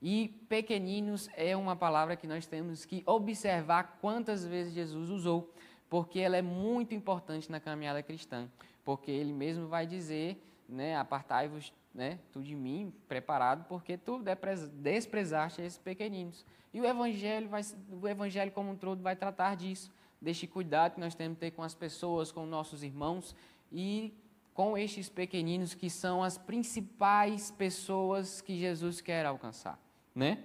E 0.00 0.28
pequeninos 0.48 1.28
é 1.36 1.54
uma 1.54 1.76
palavra 1.76 2.16
que 2.16 2.26
nós 2.26 2.46
temos 2.46 2.86
que 2.86 3.02
observar 3.04 3.98
quantas 4.00 4.46
vezes 4.46 4.72
Jesus 4.72 5.10
usou, 5.10 5.52
porque 5.90 6.20
ela 6.20 6.36
é 6.36 6.42
muito 6.42 6.94
importante 6.94 7.50
na 7.50 7.58
caminhada 7.58 8.00
cristã. 8.02 8.48
Porque 8.84 9.10
ele 9.10 9.32
mesmo 9.32 9.66
vai 9.66 9.86
dizer, 9.86 10.40
né, 10.68 10.96
apartai-vos 10.96 11.74
né, 11.92 12.20
tu 12.32 12.40
de 12.40 12.54
mim, 12.54 12.94
preparado, 13.08 13.66
porque 13.68 13.98
tu 13.98 14.22
desprezaste 14.74 15.60
esses 15.60 15.78
pequeninos. 15.78 16.46
E 16.72 16.80
o 16.80 16.86
evangelho, 16.86 17.48
vai, 17.48 17.62
o 17.90 18.06
evangelho 18.06 18.52
como 18.52 18.70
um 18.70 18.76
todo 18.76 19.02
vai 19.02 19.16
tratar 19.16 19.56
disso, 19.56 19.92
deste 20.20 20.46
cuidado 20.46 20.94
que 20.94 21.00
nós 21.00 21.16
temos 21.16 21.36
que 21.36 21.40
ter 21.40 21.50
com 21.50 21.64
as 21.64 21.74
pessoas, 21.74 22.30
com 22.30 22.46
nossos 22.46 22.84
irmãos 22.84 23.34
e 23.72 24.14
com 24.54 24.78
estes 24.78 25.08
pequeninos 25.08 25.74
que 25.74 25.90
são 25.90 26.22
as 26.22 26.38
principais 26.38 27.50
pessoas 27.50 28.40
que 28.40 28.56
Jesus 28.56 29.00
quer 29.00 29.26
alcançar, 29.26 29.80
né? 30.14 30.44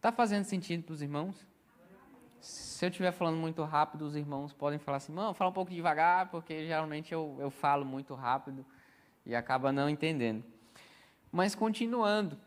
Tá 0.00 0.12
fazendo 0.12 0.44
sentido 0.44 0.82
para 0.82 0.92
os 0.92 1.00
irmãos? 1.00 1.46
Se 2.44 2.84
eu 2.84 2.90
estiver 2.90 3.10
falando 3.10 3.38
muito 3.38 3.62
rápido, 3.64 4.02
os 4.02 4.14
irmãos 4.14 4.52
podem 4.52 4.78
falar 4.78 4.98
assim, 4.98 5.12
mano, 5.12 5.32
fala 5.32 5.50
um 5.50 5.54
pouco 5.54 5.70
devagar, 5.70 6.30
porque 6.30 6.66
geralmente 6.66 7.12
eu, 7.12 7.34
eu 7.40 7.50
falo 7.50 7.86
muito 7.86 8.14
rápido 8.14 8.66
e 9.24 9.34
acaba 9.34 9.72
não 9.72 9.88
entendendo. 9.88 10.44
Mas 11.32 11.54
continuando, 11.54 12.38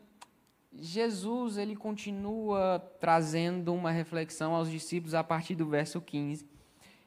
Jesus 0.72 1.56
ele 1.56 1.74
continua 1.74 2.78
trazendo 3.00 3.74
uma 3.74 3.90
reflexão 3.90 4.54
aos 4.54 4.70
discípulos 4.70 5.14
a 5.14 5.24
partir 5.24 5.56
do 5.56 5.66
verso 5.66 6.00
15. 6.00 6.48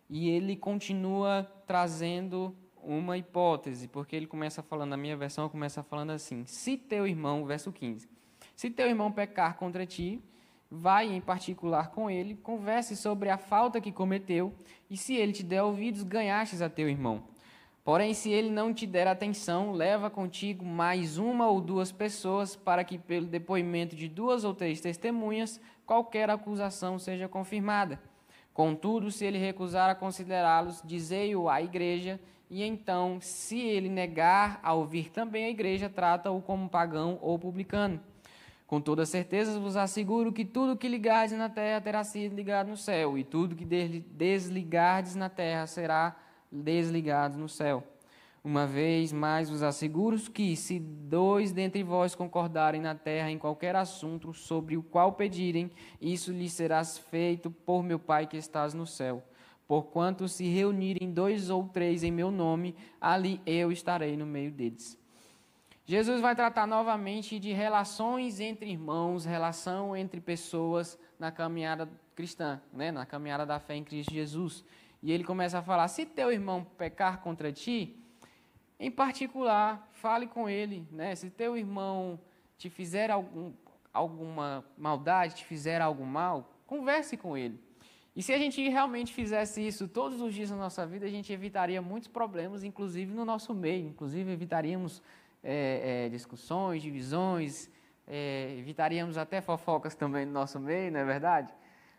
E 0.10 0.30
ele 0.30 0.58
continua 0.58 1.50
trazendo 1.66 2.54
uma 2.84 3.18
hipótese, 3.18 3.88
porque 3.88 4.18
ele 4.18 4.28
começa 4.28 4.62
falando, 4.62 4.90
na 4.90 4.98
minha 4.98 5.16
versão 5.16 5.48
começa 5.48 5.82
falando 5.82 6.10
assim: 6.10 6.46
Se 6.46 6.76
teu 6.76 7.08
irmão, 7.08 7.46
verso 7.46 7.72
15, 7.72 8.10
se 8.54 8.70
teu 8.70 8.88
irmão 8.90 9.10
pecar 9.10 9.56
contra 9.56 9.86
ti, 9.86 10.22
vai 10.72 11.14
em 11.14 11.20
particular 11.20 11.92
com 11.92 12.10
ele, 12.10 12.34
converse 12.36 12.96
sobre 12.96 13.30
a 13.30 13.38
falta 13.38 13.82
que 13.82 13.92
cometeu, 13.92 14.54
e 14.90 14.96
se 14.96 15.14
ele 15.16 15.34
te 15.34 15.44
der 15.44 15.62
ouvidos, 15.62 16.02
ganhastes 16.02 16.62
a 16.62 16.70
teu 16.70 16.88
irmão. 16.88 17.24
Porém, 17.84 18.14
se 18.14 18.32
ele 18.32 18.50
não 18.50 18.74
te 18.74 18.88
der 18.88 19.08
atenção, 19.08 19.74
leva 19.74 20.10
contigo 20.10 20.64
mais 20.64 21.18
uma 21.18 21.48
ou 21.48 21.60
duas 21.60 21.92
pessoas, 21.92 22.56
para 22.56 22.86
que, 22.86 22.98
pelo 22.98 23.26
depoimento 23.26 23.96
de 23.96 24.08
duas 24.08 24.46
ou 24.46 24.54
três 24.54 24.80
testemunhas, 24.80 25.60
qualquer 25.86 26.30
acusação 26.30 26.98
seja 26.98 27.28
confirmada. 27.28 28.00
Contudo, 28.54 29.12
se 29.12 29.26
ele 29.26 29.38
recusar 29.38 29.90
a 29.90 29.96
considerá-los, 29.96 30.82
dizei-o 30.86 31.50
à 31.50 31.62
igreja, 31.62 32.20
e 32.50 32.64
então, 32.64 33.18
se 33.20 33.60
ele 33.60 33.90
negar 33.90 34.60
a 34.62 34.74
ouvir 34.74 35.10
também 35.10 35.46
a 35.46 35.50
igreja, 35.50 35.90
trata-o 35.90 36.42
como 36.42 36.70
pagão 36.70 37.18
ou 37.22 37.38
publicano. 37.40 38.00
Com 38.72 38.80
toda 38.80 39.06
certeza 39.06 39.60
vos 39.60 39.76
asseguro 39.76 40.32
que 40.32 40.46
tudo 40.46 40.78
que 40.78 40.88
ligardes 40.88 41.38
na 41.38 41.50
terra 41.50 41.82
terá 41.82 42.06
sido 42.06 42.34
ligado 42.34 42.70
no 42.70 42.78
céu, 42.78 43.18
e 43.18 43.24
tudo 43.26 43.54
que 43.54 43.66
desligardes 43.66 45.14
na 45.14 45.28
terra 45.28 45.68
será 45.68 46.16
desligados 46.50 47.36
no 47.36 47.50
céu. 47.50 47.84
Uma 48.42 48.66
vez 48.66 49.12
mais 49.12 49.50
vos 49.50 49.62
asseguro 49.62 50.18
que, 50.18 50.56
se 50.56 50.80
dois 50.80 51.52
dentre 51.52 51.84
vós 51.84 52.16
concordarem 52.16 52.80
na 52.80 52.96
terra 52.96 53.30
em 53.30 53.38
qualquer 53.38 53.76
assunto 53.76 54.34
sobre 54.34 54.78
o 54.78 54.84
qual 54.84 55.12
pedirem, 55.12 55.70
isso 56.00 56.32
lhes 56.32 56.54
será 56.54 56.82
feito 56.86 57.52
por 57.52 57.84
meu 57.84 58.00
Pai 58.00 58.26
que 58.26 58.38
estás 58.38 58.74
no 58.74 58.88
céu. 58.88 59.22
Porquanto 59.68 60.30
se 60.30 60.46
reunirem 60.48 61.12
dois 61.12 61.50
ou 61.50 61.66
três 61.66 62.06
em 62.06 62.12
meu 62.12 62.32
nome, 62.32 62.74
ali 63.02 63.42
eu 63.46 63.70
estarei 63.70 64.16
no 64.16 64.26
meio 64.26 64.50
deles. 64.50 65.01
Jesus 65.86 66.22
vai 66.22 66.36
tratar 66.36 66.68
novamente 66.68 67.40
de 67.40 67.52
relações 67.52 68.40
entre 68.40 68.70
irmãos, 68.70 69.26
relação 69.26 69.96
entre 69.96 70.22
pessoas 70.22 70.98
na 71.20 71.32
caminhada 71.32 71.90
cristã, 72.16 72.62
né? 72.72 72.92
na 72.92 73.06
caminhada 73.06 73.46
da 73.46 73.60
fé 73.60 73.76
em 73.76 73.84
Cristo 73.84 74.14
Jesus. 74.14 74.64
E 75.02 75.12
ele 75.12 75.24
começa 75.24 75.60
a 75.60 75.62
falar: 75.62 75.88
se 75.88 76.06
teu 76.06 76.32
irmão 76.32 76.64
pecar 76.78 77.22
contra 77.22 77.52
ti, 77.52 77.98
em 78.80 78.92
particular, 78.92 79.90
fale 79.92 80.28
com 80.28 80.48
ele. 80.48 80.88
Né? 80.92 81.16
Se 81.16 81.30
teu 81.30 81.58
irmão 81.58 82.20
te 82.58 82.70
fizer 82.70 83.10
algum, 83.10 83.52
alguma 83.92 84.64
maldade, 84.78 85.36
te 85.36 85.46
fizer 85.46 85.82
algo 85.82 86.06
mal, 86.06 86.54
converse 86.68 87.18
com 87.18 87.36
ele. 87.36 87.60
E 88.16 88.22
se 88.22 88.34
a 88.34 88.38
gente 88.38 88.68
realmente 88.68 89.14
fizesse 89.14 89.66
isso 89.66 89.88
todos 89.88 90.20
os 90.20 90.34
dias 90.34 90.52
na 90.52 90.58
nossa 90.58 90.86
vida, 90.86 91.06
a 91.06 91.10
gente 91.10 91.32
evitaria 91.32 91.82
muitos 91.82 92.10
problemas, 92.10 92.64
inclusive 92.64 93.14
no 93.14 93.24
nosso 93.24 93.54
meio. 93.54 93.88
Inclusive, 93.88 94.32
evitaríamos 94.32 95.02
é, 95.44 96.06
é, 96.06 96.10
discussões, 96.10 96.82
divisões, 96.82 97.70
é, 98.08 98.56
evitaríamos 98.58 99.18
até 99.18 99.42
fofocas 99.42 99.96
também 99.96 100.26
no 100.26 100.32
nosso 100.32 100.60
meio, 100.60 100.92
não 100.92 101.00
é 101.00 101.06
verdade? 101.06 101.54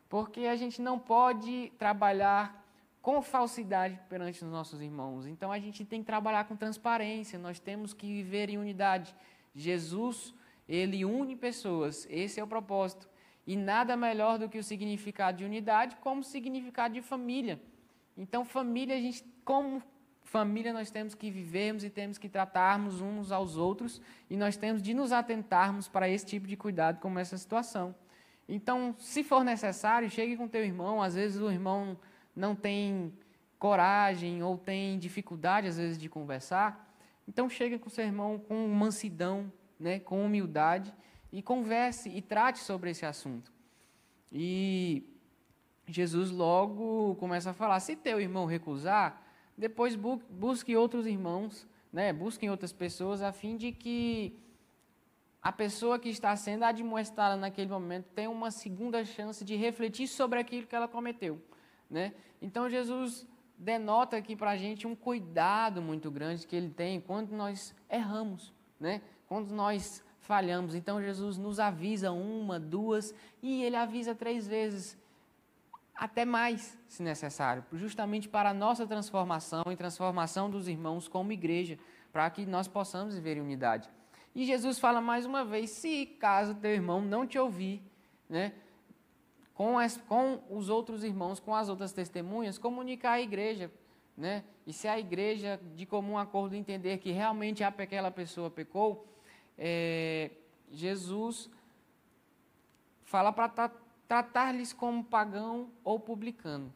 Porque 0.08 0.40
a 0.40 0.56
gente 0.56 0.80
não 0.80 0.98
pode 0.98 1.72
trabalhar 1.78 2.62
com 3.00 3.20
falsidade 3.20 3.98
perante 4.08 4.44
os 4.44 4.50
nossos 4.50 4.80
irmãos. 4.80 5.26
Então 5.26 5.50
a 5.50 5.58
gente 5.58 5.84
tem 5.84 6.00
que 6.00 6.06
trabalhar 6.06 6.44
com 6.44 6.54
transparência, 6.54 7.38
nós 7.38 7.58
temos 7.58 7.92
que 7.92 8.06
viver 8.06 8.48
em 8.48 8.58
unidade. 8.58 9.14
Jesus, 9.54 10.34
ele 10.68 11.04
une 11.04 11.34
pessoas, 11.34 12.06
esse 12.08 12.38
é 12.38 12.44
o 12.44 12.46
propósito. 12.46 13.08
E 13.44 13.56
nada 13.56 13.96
melhor 13.96 14.38
do 14.38 14.48
que 14.48 14.58
o 14.58 14.62
significado 14.62 15.38
de 15.38 15.44
unidade 15.44 15.96
como 15.96 16.22
significado 16.22 16.94
de 16.94 17.02
família. 17.02 17.60
Então, 18.16 18.44
família, 18.44 18.94
a 18.94 19.00
gente, 19.00 19.24
como 19.44 19.82
família, 20.32 20.72
nós 20.72 20.90
temos 20.90 21.14
que 21.14 21.30
vivermos 21.30 21.84
e 21.84 21.90
temos 21.90 22.16
que 22.16 22.26
tratarmos 22.26 23.02
uns 23.02 23.30
aos 23.30 23.58
outros 23.58 24.00
e 24.30 24.36
nós 24.36 24.56
temos 24.56 24.82
de 24.82 24.94
nos 24.94 25.12
atentarmos 25.12 25.88
para 25.88 26.08
esse 26.08 26.24
tipo 26.24 26.46
de 26.46 26.56
cuidado 26.56 27.00
como 27.00 27.18
essa 27.18 27.36
situação. 27.36 27.94
Então, 28.48 28.96
se 28.98 29.22
for 29.22 29.44
necessário, 29.44 30.08
chegue 30.08 30.34
com 30.34 30.48
teu 30.48 30.64
irmão, 30.64 31.02
às 31.02 31.14
vezes 31.14 31.38
o 31.40 31.50
irmão 31.50 31.98
não 32.34 32.56
tem 32.56 33.12
coragem 33.58 34.42
ou 34.42 34.56
tem 34.56 34.98
dificuldade, 34.98 35.68
às 35.68 35.76
vezes, 35.76 35.98
de 35.98 36.08
conversar, 36.08 36.90
então 37.28 37.48
chega 37.48 37.78
com 37.78 37.90
seu 37.90 38.04
irmão 38.04 38.38
com 38.38 38.66
mansidão, 38.68 39.52
né, 39.78 40.00
com 40.00 40.24
humildade, 40.24 40.92
e 41.30 41.42
converse 41.42 42.08
e 42.08 42.22
trate 42.22 42.58
sobre 42.58 42.90
esse 42.90 43.04
assunto. 43.04 43.52
E 44.32 45.06
Jesus 45.86 46.30
logo 46.30 47.16
começa 47.16 47.50
a 47.50 47.54
falar: 47.54 47.78
se 47.80 47.94
teu 47.96 48.18
irmão 48.18 48.46
recusar, 48.46 49.21
depois 49.56 49.96
busque 49.96 50.76
outros 50.76 51.06
irmãos, 51.06 51.66
né, 51.92 52.12
busquem 52.12 52.50
outras 52.50 52.72
pessoas, 52.72 53.22
a 53.22 53.32
fim 53.32 53.56
de 53.56 53.72
que 53.72 54.36
a 55.42 55.50
pessoa 55.50 55.98
que 55.98 56.08
está 56.08 56.34
sendo 56.36 56.62
admoestada 56.64 57.36
naquele 57.36 57.68
momento 57.68 58.06
tenha 58.14 58.30
uma 58.30 58.50
segunda 58.50 59.04
chance 59.04 59.44
de 59.44 59.56
refletir 59.56 60.06
sobre 60.06 60.38
aquilo 60.38 60.66
que 60.66 60.76
ela 60.76 60.86
cometeu. 60.86 61.42
Né? 61.90 62.14
Então 62.40 62.70
Jesus 62.70 63.26
denota 63.58 64.16
aqui 64.16 64.36
para 64.36 64.52
a 64.52 64.56
gente 64.56 64.86
um 64.86 64.94
cuidado 64.94 65.82
muito 65.82 66.10
grande 66.10 66.46
que 66.46 66.54
ele 66.54 66.70
tem 66.70 67.00
quando 67.00 67.32
nós 67.32 67.74
erramos, 67.90 68.54
né? 68.78 69.02
quando 69.26 69.52
nós 69.52 70.02
falhamos. 70.20 70.76
Então 70.76 71.02
Jesus 71.02 71.36
nos 71.36 71.58
avisa 71.58 72.12
uma, 72.12 72.58
duas 72.60 73.12
e 73.42 73.64
ele 73.64 73.76
avisa 73.76 74.14
três 74.14 74.46
vezes, 74.46 74.96
até 75.94 76.24
mais, 76.24 76.78
se 76.88 77.02
necessário, 77.02 77.64
justamente 77.72 78.28
para 78.28 78.50
a 78.50 78.54
nossa 78.54 78.86
transformação 78.86 79.64
e 79.70 79.76
transformação 79.76 80.50
dos 80.50 80.68
irmãos 80.68 81.08
como 81.08 81.32
igreja, 81.32 81.78
para 82.12 82.28
que 82.30 82.44
nós 82.46 82.66
possamos 82.66 83.14
viver 83.14 83.36
em 83.36 83.40
unidade. 83.40 83.88
E 84.34 84.44
Jesus 84.44 84.78
fala 84.78 85.00
mais 85.00 85.26
uma 85.26 85.44
vez: 85.44 85.70
se 85.70 86.06
caso 86.06 86.54
teu 86.54 86.72
irmão 86.72 87.00
não 87.00 87.26
te 87.26 87.38
ouvir, 87.38 87.82
né, 88.28 88.52
com, 89.54 89.78
as, 89.78 89.96
com 89.96 90.42
os 90.50 90.68
outros 90.68 91.04
irmãos, 91.04 91.38
com 91.38 91.54
as 91.54 91.68
outras 91.68 91.92
testemunhas, 91.92 92.58
comunicar 92.58 93.12
à 93.12 93.20
igreja. 93.20 93.70
Né? 94.16 94.44
E 94.66 94.72
se 94.72 94.88
a 94.88 94.98
igreja, 94.98 95.60
de 95.74 95.86
comum 95.86 96.18
acordo, 96.18 96.54
entender 96.54 96.98
que 96.98 97.10
realmente 97.10 97.62
aquela 97.64 98.10
pessoa 98.10 98.50
pecou, 98.50 99.06
é, 99.58 100.30
Jesus 100.70 101.50
fala 103.04 103.32
para 103.32 103.70
tratar-lhes 104.12 104.74
como 104.74 105.02
pagão 105.02 105.70
ou 105.82 105.98
publicano. 105.98 106.70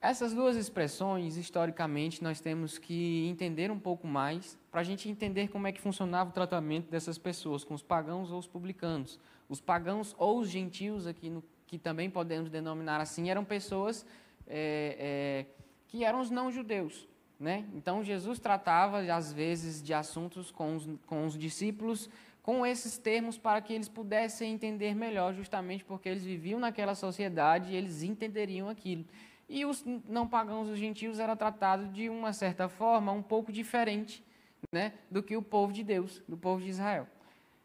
Essas 0.00 0.32
duas 0.32 0.54
expressões, 0.54 1.36
historicamente, 1.36 2.22
nós 2.22 2.40
temos 2.40 2.78
que 2.78 3.26
entender 3.26 3.68
um 3.68 3.80
pouco 3.80 4.06
mais 4.06 4.56
para 4.70 4.80
a 4.80 4.84
gente 4.84 5.08
entender 5.08 5.48
como 5.48 5.66
é 5.66 5.72
que 5.72 5.80
funcionava 5.80 6.30
o 6.30 6.32
tratamento 6.32 6.88
dessas 6.88 7.18
pessoas, 7.18 7.64
com 7.64 7.74
os 7.74 7.82
pagãos 7.82 8.30
ou 8.30 8.38
os 8.38 8.46
publicanos. 8.46 9.18
Os 9.48 9.60
pagãos 9.60 10.14
ou 10.16 10.38
os 10.38 10.48
gentios, 10.48 11.04
aqui 11.04 11.28
no 11.28 11.42
que 11.66 11.76
também 11.76 12.08
podemos 12.08 12.48
denominar 12.48 13.00
assim, 13.00 13.28
eram 13.28 13.44
pessoas 13.44 14.06
é, 14.46 14.96
é, 15.00 15.46
que 15.88 16.04
eram 16.04 16.20
os 16.20 16.30
não-judeus. 16.30 17.08
Né? 17.40 17.64
Então, 17.74 18.04
Jesus 18.04 18.38
tratava, 18.38 19.00
às 19.00 19.32
vezes, 19.32 19.82
de 19.82 19.92
assuntos 19.92 20.52
com 20.52 20.76
os, 20.76 20.88
com 21.06 21.26
os 21.26 21.36
discípulos 21.36 22.08
com 22.42 22.64
esses 22.64 22.96
termos 22.96 23.36
para 23.36 23.60
que 23.60 23.72
eles 23.72 23.88
pudessem 23.88 24.52
entender 24.52 24.94
melhor, 24.94 25.34
justamente 25.34 25.84
porque 25.84 26.08
eles 26.08 26.24
viviam 26.24 26.58
naquela 26.58 26.94
sociedade 26.94 27.72
e 27.72 27.76
eles 27.76 28.02
entenderiam 28.02 28.68
aquilo. 28.68 29.04
e 29.48 29.64
os 29.64 29.84
não 30.08 30.28
pagãos, 30.28 30.68
os 30.68 30.78
gentios, 30.78 31.18
eram 31.18 31.36
tratados 31.36 31.92
de 31.92 32.08
uma 32.08 32.32
certa 32.32 32.68
forma 32.68 33.12
um 33.12 33.22
pouco 33.22 33.52
diferente 33.52 34.24
né, 34.72 34.92
do 35.10 35.22
que 35.22 35.36
o 35.36 35.42
povo 35.42 35.72
de 35.72 35.82
Deus, 35.82 36.22
do 36.28 36.36
povo 36.36 36.62
de 36.62 36.68
Israel 36.68 37.06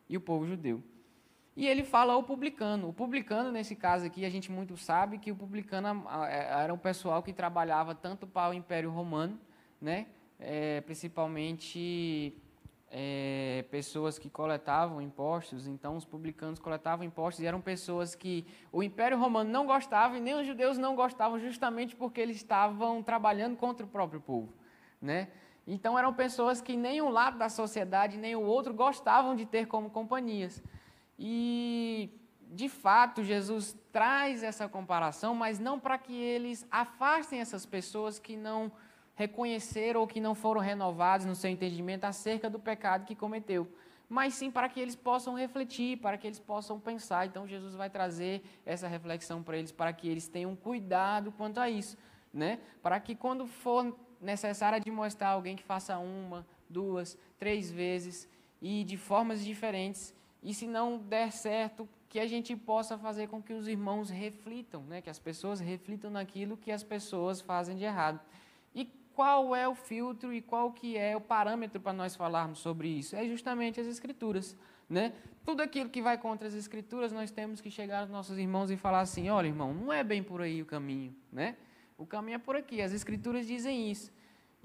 e 0.09 0.17
o 0.17 0.21
povo 0.21 0.45
judeu. 0.45 0.81
E 1.55 1.67
ele 1.67 1.83
fala 1.83 2.13
ao 2.13 2.23
publicano. 2.23 2.89
O 2.89 2.93
publicano, 2.93 3.51
nesse 3.51 3.75
caso 3.75 4.05
aqui, 4.05 4.25
a 4.25 4.29
gente 4.29 4.51
muito 4.51 4.75
sabe 4.75 5.17
que 5.19 5.31
o 5.31 5.35
publicano 5.35 6.05
era 6.09 6.73
um 6.73 6.77
pessoal 6.77 7.23
que 7.23 7.31
trabalhava 7.31 7.95
tanto 7.95 8.27
para 8.27 8.49
o 8.49 8.53
Império 8.53 8.91
Romano, 8.91 9.39
né, 9.79 10.07
é, 10.39 10.81
principalmente 10.81 12.35
é, 12.91 13.65
pessoas 13.71 14.17
que 14.17 14.29
coletavam 14.29 15.01
impostos. 15.01 15.67
Então, 15.67 15.95
os 15.95 16.05
publicanos 16.05 16.59
coletavam 16.59 17.05
impostos 17.05 17.43
e 17.43 17.47
eram 17.47 17.61
pessoas 17.61 18.15
que 18.15 18.45
o 18.71 18.83
Império 18.83 19.17
Romano 19.17 19.49
não 19.49 19.65
gostava 19.65 20.17
e 20.17 20.21
nem 20.21 20.33
os 20.35 20.47
judeus 20.47 20.77
não 20.77 20.95
gostavam, 20.95 21.39
justamente 21.39 21.95
porque 21.95 22.21
eles 22.21 22.37
estavam 22.37 23.01
trabalhando 23.03 23.57
contra 23.57 23.85
o 23.85 23.89
próprio 23.89 24.21
povo, 24.21 24.53
né? 25.01 25.29
Então 25.67 25.97
eram 25.97 26.13
pessoas 26.13 26.61
que 26.61 26.77
nem 26.77 27.01
um 27.01 27.09
lado 27.09 27.37
da 27.37 27.49
sociedade 27.49 28.17
nem 28.17 28.35
o 28.35 28.41
outro 28.41 28.73
gostavam 28.73 29.35
de 29.35 29.45
ter 29.45 29.65
como 29.65 29.89
companhias. 29.89 30.61
E 31.17 32.09
de 32.51 32.69
fato 32.69 33.23
Jesus 33.23 33.75
traz 33.91 34.43
essa 34.43 34.69
comparação, 34.69 35.33
mas 35.33 35.59
não 35.59 35.79
para 35.79 35.97
que 35.97 36.13
eles 36.13 36.65
afastem 36.69 37.39
essas 37.39 37.65
pessoas 37.65 38.19
que 38.19 38.37
não 38.37 38.71
reconheceram 39.15 40.01
ou 40.01 40.07
que 40.07 40.19
não 40.19 40.35
foram 40.35 40.61
renovados 40.61 41.25
no 41.25 41.35
seu 41.35 41.49
entendimento 41.49 42.03
acerca 42.03 42.49
do 42.49 42.59
pecado 42.59 43.05
que 43.05 43.15
cometeu, 43.15 43.67
mas 44.07 44.35
sim 44.35 44.51
para 44.51 44.69
que 44.69 44.79
eles 44.79 44.95
possam 44.95 45.33
refletir, 45.35 45.97
para 45.97 46.17
que 46.17 46.27
eles 46.27 46.39
possam 46.39 46.79
pensar. 46.79 47.25
Então 47.25 47.47
Jesus 47.47 47.75
vai 47.75 47.89
trazer 47.89 48.43
essa 48.65 48.87
reflexão 48.87 49.41
para 49.41 49.57
eles, 49.57 49.71
para 49.71 49.91
que 49.91 50.07
eles 50.07 50.27
tenham 50.27 50.55
cuidado 50.55 51.31
quanto 51.31 51.59
a 51.59 51.69
isso, 51.69 51.97
né? 52.33 52.59
Para 52.83 52.99
que 52.99 53.15
quando 53.15 53.47
for 53.47 53.97
necessário 54.21 54.77
admoestar 54.77 55.31
alguém 55.31 55.55
que 55.55 55.63
faça 55.63 55.97
uma, 55.97 56.45
duas, 56.69 57.17
três 57.37 57.71
vezes 57.71 58.29
e 58.61 58.83
de 58.83 58.97
formas 58.97 59.43
diferentes, 59.43 60.13
e 60.43 60.53
se 60.53 60.67
não 60.67 60.97
der 60.97 61.31
certo, 61.31 61.89
que 62.07 62.19
a 62.19 62.27
gente 62.27 62.55
possa 62.55 62.97
fazer 62.97 63.27
com 63.27 63.41
que 63.41 63.51
os 63.51 63.67
irmãos 63.67 64.09
reflitam, 64.09 64.83
né? 64.83 65.01
que 65.01 65.09
as 65.09 65.19
pessoas 65.19 65.59
reflitam 65.59 66.09
naquilo 66.09 66.55
que 66.55 66.71
as 66.71 66.83
pessoas 66.83 67.41
fazem 67.41 67.75
de 67.75 67.83
errado. 67.83 68.19
Qual 69.15 69.55
é 69.55 69.67
o 69.67 69.73
filtro 69.73 70.33
e 70.33 70.41
qual 70.41 70.71
que 70.73 70.97
é 70.97 71.15
o 71.15 71.21
parâmetro 71.21 71.79
para 71.79 71.93
nós 71.93 72.15
falarmos 72.15 72.59
sobre 72.59 72.89
isso? 72.89 73.15
É 73.15 73.25
justamente 73.25 73.79
as 73.79 73.87
escrituras. 73.87 74.57
Né? 74.89 75.13
Tudo 75.45 75.63
aquilo 75.63 75.89
que 75.89 76.01
vai 76.01 76.17
contra 76.17 76.47
as 76.47 76.53
escrituras, 76.53 77.11
nós 77.11 77.31
temos 77.31 77.61
que 77.61 77.71
chegar 77.71 78.01
aos 78.01 78.09
nossos 78.09 78.37
irmãos 78.37 78.69
e 78.69 78.75
falar 78.75 78.99
assim, 78.99 79.29
olha 79.29 79.47
irmão, 79.47 79.73
não 79.73 79.91
é 79.91 80.03
bem 80.03 80.21
por 80.21 80.41
aí 80.41 80.61
o 80.61 80.65
caminho. 80.65 81.15
Né? 81.31 81.55
O 81.97 82.05
caminho 82.05 82.35
é 82.35 82.39
por 82.39 82.55
aqui, 82.55 82.81
as 82.81 82.91
escrituras 82.91 83.47
dizem 83.47 83.89
isso. 83.89 84.11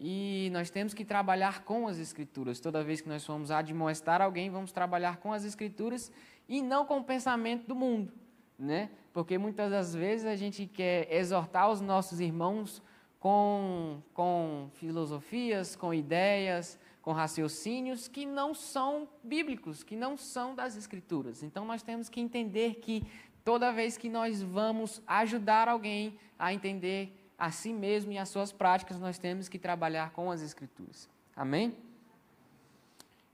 E 0.02 0.48
nós 0.50 0.70
temos 0.70 0.94
que 0.94 1.04
trabalhar 1.04 1.62
com 1.62 1.86
as 1.86 1.98
Escrituras. 1.98 2.58
Toda 2.58 2.82
vez 2.82 3.02
que 3.02 3.08
nós 3.08 3.24
formos 3.24 3.50
admoestar 3.50 4.22
alguém, 4.22 4.48
vamos 4.48 4.72
trabalhar 4.72 5.18
com 5.18 5.30
as 5.30 5.44
Escrituras 5.44 6.10
e 6.48 6.62
não 6.62 6.86
com 6.86 6.98
o 7.00 7.04
pensamento 7.04 7.66
do 7.66 7.74
mundo. 7.74 8.10
Né? 8.58 8.88
Porque 9.12 9.36
muitas 9.36 9.70
das 9.70 9.94
vezes 9.94 10.26
a 10.26 10.34
gente 10.34 10.66
quer 10.66 11.06
exortar 11.12 11.70
os 11.70 11.82
nossos 11.82 12.18
irmãos 12.18 12.82
com, 13.20 14.02
com 14.14 14.70
filosofias, 14.74 15.76
com 15.76 15.92
ideias, 15.92 16.78
com 17.02 17.12
raciocínios 17.12 18.08
que 18.08 18.24
não 18.24 18.54
são 18.54 19.06
bíblicos, 19.22 19.82
que 19.82 19.94
não 19.94 20.16
são 20.16 20.54
das 20.54 20.74
Escrituras. 20.74 21.42
Então 21.42 21.64
nós 21.64 21.82
temos 21.82 22.08
que 22.08 22.20
entender 22.20 22.76
que 22.76 23.06
toda 23.44 23.72
vez 23.72 23.96
que 23.96 24.08
nós 24.08 24.42
vamos 24.42 25.02
ajudar 25.06 25.68
alguém 25.68 26.18
a 26.38 26.52
entender 26.52 27.14
a 27.38 27.50
si 27.50 27.72
mesmo 27.72 28.10
e 28.12 28.18
as 28.18 28.28
suas 28.28 28.52
práticas, 28.52 28.98
nós 28.98 29.18
temos 29.18 29.48
que 29.48 29.58
trabalhar 29.58 30.10
com 30.10 30.30
as 30.30 30.40
Escrituras. 30.42 31.08
Amém? 31.36 31.76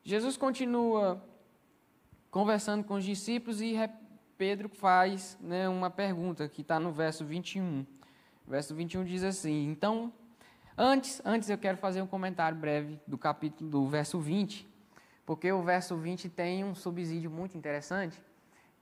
Jesus 0.04 0.36
continua 0.36 1.22
conversando 2.30 2.84
com 2.84 2.94
os 2.94 3.04
discípulos 3.04 3.60
e 3.60 3.74
Pedro 4.36 4.68
faz 4.68 5.38
né, 5.40 5.68
uma 5.68 5.90
pergunta 5.90 6.48
que 6.48 6.60
está 6.60 6.78
no 6.78 6.92
verso 6.92 7.24
21. 7.24 7.86
Verso 8.46 8.74
21 8.74 9.04
diz 9.04 9.24
assim: 9.24 9.68
Então, 9.68 10.12
antes, 10.78 11.20
antes 11.24 11.50
eu 11.50 11.58
quero 11.58 11.76
fazer 11.76 12.00
um 12.00 12.06
comentário 12.06 12.56
breve 12.56 13.00
do 13.06 13.18
capítulo 13.18 13.68
do 13.68 13.86
verso 13.86 14.20
20, 14.20 14.66
porque 15.24 15.50
o 15.50 15.62
verso 15.62 15.96
20 15.96 16.28
tem 16.28 16.64
um 16.64 16.74
subsídio 16.74 17.30
muito 17.30 17.58
interessante, 17.58 18.22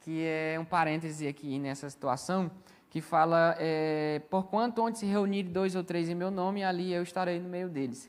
que 0.00 0.22
é 0.24 0.58
um 0.60 0.64
parêntese 0.64 1.26
aqui 1.26 1.58
nessa 1.58 1.88
situação 1.88 2.50
que 2.90 3.00
fala, 3.00 3.56
é, 3.58 4.22
porquanto 4.30 4.80
onde 4.80 5.00
se 5.00 5.06
reunirem 5.06 5.50
dois 5.50 5.74
ou 5.74 5.82
três 5.82 6.08
em 6.08 6.14
meu 6.14 6.30
nome, 6.30 6.62
ali 6.62 6.92
eu 6.92 7.02
estarei 7.02 7.40
no 7.40 7.48
meio 7.48 7.68
deles. 7.68 8.08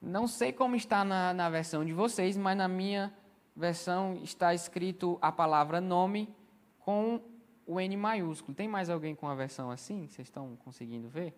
Não 0.00 0.26
sei 0.26 0.50
como 0.50 0.76
está 0.76 1.04
na, 1.04 1.34
na 1.34 1.50
versão 1.50 1.84
de 1.84 1.92
vocês, 1.92 2.34
mas 2.34 2.56
na 2.56 2.68
minha 2.68 3.12
versão 3.54 4.18
está 4.22 4.54
escrito 4.54 5.18
a 5.20 5.30
palavra 5.30 5.78
nome 5.78 6.34
com 6.78 7.20
o 7.68 7.78
N 7.78 7.96
maiúsculo. 7.98 8.54
Tem 8.54 8.66
mais 8.66 8.88
alguém 8.88 9.14
com 9.14 9.28
a 9.28 9.34
versão 9.34 9.70
assim? 9.70 10.08
Vocês 10.08 10.26
estão 10.26 10.56
conseguindo 10.64 11.06
ver? 11.08 11.34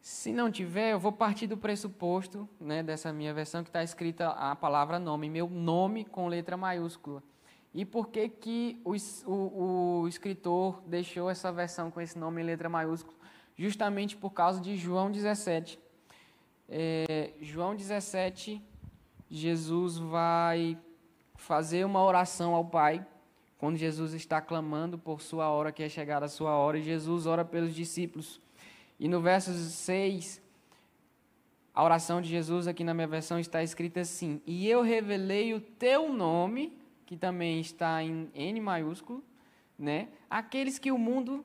Se 0.00 0.32
não 0.32 0.52
tiver, 0.52 0.92
eu 0.92 1.00
vou 1.00 1.10
partir 1.10 1.48
do 1.48 1.56
pressuposto 1.56 2.48
né, 2.60 2.82
dessa 2.82 3.12
minha 3.12 3.34
versão 3.34 3.64
que 3.64 3.70
está 3.70 3.82
escrita 3.82 4.28
a 4.28 4.54
palavra 4.54 4.98
nome, 4.98 5.28
meu 5.28 5.48
nome 5.48 6.04
com 6.04 6.28
letra 6.28 6.56
maiúscula. 6.56 7.22
E 7.74 7.84
por 7.84 8.08
que, 8.08 8.28
que 8.28 8.80
o, 8.84 8.94
o, 9.26 10.02
o 10.02 10.08
escritor 10.08 10.80
deixou 10.86 11.28
essa 11.28 11.50
versão 11.50 11.90
com 11.90 12.00
esse 12.00 12.16
nome 12.16 12.40
em 12.40 12.44
letra 12.44 12.68
maiúscula? 12.68 13.16
Justamente 13.56 14.16
por 14.16 14.30
causa 14.30 14.60
de 14.60 14.76
João 14.76 15.10
17. 15.10 15.76
É, 16.68 17.32
João 17.40 17.74
17, 17.74 18.62
Jesus 19.28 19.98
vai 19.98 20.78
fazer 21.34 21.84
uma 21.84 22.02
oração 22.02 22.54
ao 22.54 22.64
Pai, 22.64 23.04
quando 23.64 23.78
Jesus 23.78 24.12
está 24.12 24.42
clamando 24.42 24.98
por 24.98 25.22
sua 25.22 25.48
hora, 25.48 25.72
que 25.72 25.82
é 25.82 25.88
chegada 25.88 26.26
a 26.26 26.28
sua 26.28 26.54
hora, 26.54 26.76
e 26.76 26.82
Jesus 26.82 27.24
ora 27.24 27.46
pelos 27.46 27.74
discípulos. 27.74 28.38
E 29.00 29.08
no 29.08 29.22
verso 29.22 29.54
6, 29.54 30.38
a 31.72 31.82
oração 31.82 32.20
de 32.20 32.28
Jesus, 32.28 32.68
aqui 32.68 32.84
na 32.84 32.92
minha 32.92 33.06
versão, 33.06 33.38
está 33.38 33.62
escrita 33.62 34.00
assim: 34.00 34.42
E 34.46 34.68
eu 34.68 34.82
revelei 34.82 35.54
o 35.54 35.62
teu 35.62 36.12
nome 36.12 36.76
que 37.06 37.16
também 37.16 37.58
está 37.58 38.02
em 38.02 38.28
N 38.34 38.60
maiúsculo, 38.60 39.24
né? 39.78 40.08
Aqueles 40.28 40.78
que 40.78 40.92
o 40.92 40.98
mundo, 40.98 41.42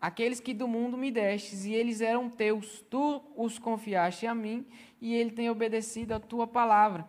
aqueles 0.00 0.38
que 0.38 0.54
do 0.54 0.68
mundo 0.68 0.96
me 0.96 1.10
destes, 1.10 1.64
e 1.64 1.74
eles 1.74 2.00
eram 2.00 2.30
teus, 2.30 2.80
tu 2.88 3.20
os 3.36 3.58
confiaste 3.58 4.24
a 4.24 4.36
mim, 4.36 4.64
e 5.00 5.12
ele 5.12 5.32
tem 5.32 5.50
obedecido 5.50 6.14
a 6.14 6.20
tua 6.20 6.46
palavra. 6.46 7.04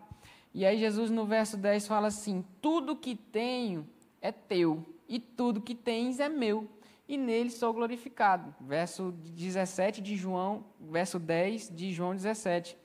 E 0.51 0.65
aí 0.65 0.79
Jesus 0.79 1.11
no 1.11 1.27
verso 1.27 1.55
10 1.57 1.85
fala 1.85 2.07
assim: 2.07 2.43
Tudo 2.59 2.95
que 2.95 3.15
tenho 3.15 3.87
é 4.25 4.31
teu, 4.31 4.83
e 5.07 5.19
tudo 5.19 5.61
que 5.61 5.75
tens 5.75 6.19
é 6.19 6.27
meu, 6.27 6.67
e 7.07 7.15
nele 7.15 7.51
sou 7.51 7.71
glorificado. 7.71 8.55
Verso 8.59 9.11
17 9.11 10.01
de 10.01 10.15
João, 10.15 10.65
verso 10.81 11.19
10 11.19 11.69
de 11.69 11.93
João 11.93 12.15
17. 12.15 12.75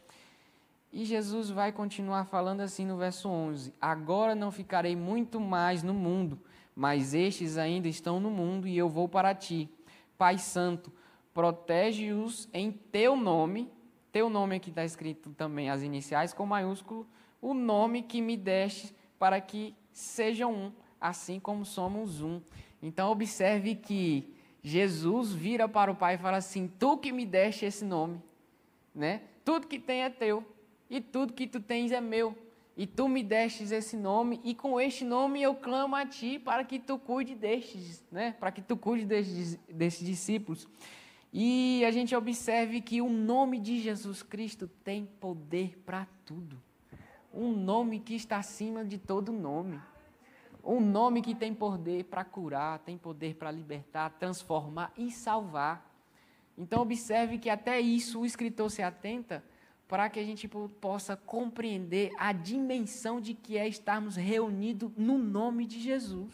E 0.93 1.05
Jesus 1.07 1.49
vai 1.49 1.73
continuar 1.73 2.27
falando 2.27 2.61
assim 2.61 2.85
no 2.85 2.99
verso 2.99 3.29
11: 3.29 3.73
Agora 3.81 4.35
não 4.35 4.51
ficarei 4.51 4.95
muito 4.95 5.41
mais 5.41 5.83
no 5.83 5.95
mundo, 5.95 6.39
mas 6.77 7.15
estes 7.15 7.57
ainda 7.57 7.89
estão 7.89 8.21
no 8.21 8.31
mundo 8.31 8.69
e 8.69 8.77
eu 8.77 8.89
vou 8.89 9.09
para 9.09 9.35
ti. 9.35 9.71
Pai 10.19 10.37
Santo, 10.37 10.93
protege-os 11.33 12.51
em 12.53 12.71
teu 12.71 13.17
nome. 13.17 13.73
Teu 14.13 14.29
nome 14.29 14.57
aqui 14.57 14.69
está 14.69 14.85
escrito 14.85 15.31
também 15.31 15.71
as 15.71 15.83
iniciais 15.83 16.35
com 16.35 16.45
maiúsculo, 16.45 17.09
o 17.41 17.55
nome 17.55 18.03
que 18.03 18.21
me 18.21 18.37
deste 18.37 18.95
para 19.19 19.41
que 19.41 19.75
sejam 19.93 20.53
um, 20.53 20.73
assim 21.01 21.41
como 21.41 21.65
somos 21.65 22.21
um. 22.21 22.41
Então 22.83 23.11
observe 23.11 23.75
que 23.75 24.35
Jesus 24.63 25.33
vira 25.33 25.69
para 25.69 25.91
o 25.91 25.97
Pai 25.97 26.15
e 26.15 26.19
fala 26.19 26.37
assim: 26.37 26.71
Tu 26.79 26.99
que 26.99 27.13
me 27.13 27.25
deste 27.25 27.65
esse 27.65 27.85
nome, 27.85 28.21
né? 28.95 29.23
Tudo 29.45 29.67
que 29.67 29.79
tem 29.79 30.03
é 30.03 30.11
teu 30.11 30.45
e 30.89 31.01
tudo 31.01 31.33
que 31.33 31.47
tu 31.47 31.61
tens 31.61 31.93
é 31.93 32.01
meu. 32.01 32.37
E 32.77 32.87
tu 32.87 33.09
me 33.09 33.23
destes 33.23 33.73
esse 33.73 33.95
nome, 33.97 34.41
e 34.43 34.55
com 34.55 34.81
este 34.81 35.05
nome 35.05 35.43
eu 35.43 35.55
clamo 35.55 35.95
a 35.97 36.07
ti 36.07 36.39
para 36.39 36.65
que 36.65 36.79
tu 36.79 36.99
cuide 36.99 37.35
destes, 37.35 38.03
né? 38.11 38.35
Para 38.41 38.51
que 38.51 38.63
tu 38.63 38.77
cuide 38.77 39.05
destes, 39.05 39.59
destes 39.69 40.07
discípulos. 40.07 40.67
E 41.33 41.85
a 41.85 41.91
gente 41.91 42.15
observe 42.17 42.81
que 42.81 43.03
o 43.03 43.09
nome 43.09 43.59
de 43.59 43.81
Jesus 43.81 44.23
Cristo 44.23 44.67
tem 44.83 45.05
poder 45.05 45.79
para 45.85 46.07
tudo. 46.25 46.61
Um 47.33 47.53
nome 47.53 48.01
que 48.01 48.15
está 48.15 48.39
acima 48.39 48.85
de 48.85 48.99
todo 48.99 49.31
nome. 49.31 49.79
Um 50.65 50.81
nome 50.81 51.23
que 51.23 51.35
tem 51.35 51.55
poder 51.55 52.05
para 52.05 52.25
curar, 52.25 52.79
tem 52.81 52.99
poder 52.99 53.35
para 53.35 53.51
libertar, 53.51 54.11
transformar 54.11 54.93
e 54.97 55.11
salvar. 55.11 55.89
Então, 56.57 56.83
observe 56.83 57.39
que 57.39 57.49
até 57.49 57.81
isso 57.81 58.21
o 58.21 58.27
escritor 58.27 58.71
se 58.71 58.83
atenta 58.83 59.43
para 59.89 60.09
que 60.09 60.21
a 60.21 60.25
gente 60.25 60.47
possa 60.81 61.17
compreender 61.17 62.13
a 62.17 62.33
dimensão 62.33 63.21
de 63.21 63.35
que 63.35 63.57
é 63.57 63.67
estarmos 63.67 64.15
reunidos 64.15 64.93
no 64.97 65.19
nome 65.19 65.67
de 65.67 65.81
Jesus, 65.81 66.33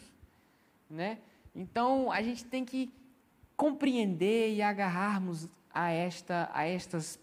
né? 0.89 1.17
Então, 1.55 2.11
a 2.11 2.21
gente 2.21 2.45
tem 2.45 2.63
que 2.63 2.93
compreender 3.55 4.53
e 4.53 4.61
agarrarmos 4.61 5.49
a, 5.73 5.89
esta, 5.89 6.49
a 6.53 6.65
estas 6.65 7.19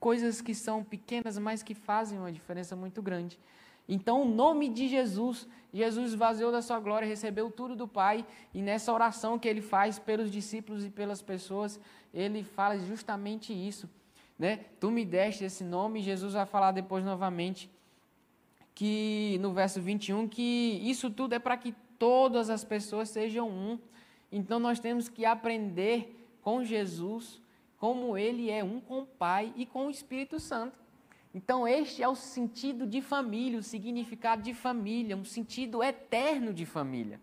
coisas 0.00 0.40
que 0.40 0.54
são 0.54 0.82
pequenas, 0.82 1.36
mas 1.38 1.62
que 1.62 1.74
fazem 1.74 2.18
uma 2.18 2.32
diferença 2.32 2.74
muito 2.74 3.02
grande. 3.02 3.38
Então, 3.88 4.22
o 4.22 4.24
nome 4.24 4.68
de 4.68 4.86
Jesus, 4.86 5.48
Jesus 5.72 6.08
esvaziou 6.08 6.52
da 6.52 6.60
sua 6.60 6.78
glória, 6.78 7.08
recebeu 7.08 7.50
tudo 7.50 7.74
do 7.74 7.88
Pai, 7.88 8.26
e 8.52 8.60
nessa 8.60 8.92
oração 8.92 9.38
que 9.38 9.48
ele 9.48 9.62
faz 9.62 9.98
pelos 9.98 10.30
discípulos 10.30 10.84
e 10.84 10.90
pelas 10.90 11.22
pessoas, 11.22 11.80
ele 12.12 12.42
fala 12.42 12.78
justamente 12.78 13.52
isso. 13.52 13.88
Né? 14.38 14.58
Tu 14.78 14.90
me 14.90 15.04
deste 15.04 15.44
esse 15.44 15.64
nome, 15.64 16.02
Jesus 16.02 16.34
vai 16.34 16.44
falar 16.44 16.72
depois 16.72 17.02
novamente, 17.02 17.70
que 18.74 19.38
no 19.40 19.52
verso 19.52 19.80
21, 19.80 20.28
que 20.28 20.80
isso 20.84 21.10
tudo 21.10 21.34
é 21.34 21.38
para 21.38 21.56
que 21.56 21.74
todas 21.98 22.50
as 22.50 22.62
pessoas 22.62 23.08
sejam 23.08 23.48
um. 23.48 23.78
Então, 24.30 24.60
nós 24.60 24.78
temos 24.78 25.08
que 25.08 25.24
aprender 25.24 26.14
com 26.42 26.62
Jesus 26.62 27.40
como 27.78 28.18
ele 28.18 28.50
é 28.50 28.62
um 28.62 28.80
com 28.80 29.00
o 29.00 29.06
Pai 29.06 29.52
e 29.56 29.64
com 29.64 29.86
o 29.86 29.90
Espírito 29.90 30.38
Santo. 30.38 30.78
Então, 31.34 31.68
este 31.68 32.02
é 32.02 32.08
o 32.08 32.14
sentido 32.14 32.86
de 32.86 33.00
família, 33.02 33.58
o 33.58 33.62
significado 33.62 34.42
de 34.42 34.54
família, 34.54 35.16
um 35.16 35.24
sentido 35.24 35.82
eterno 35.82 36.54
de 36.54 36.64
família. 36.64 37.20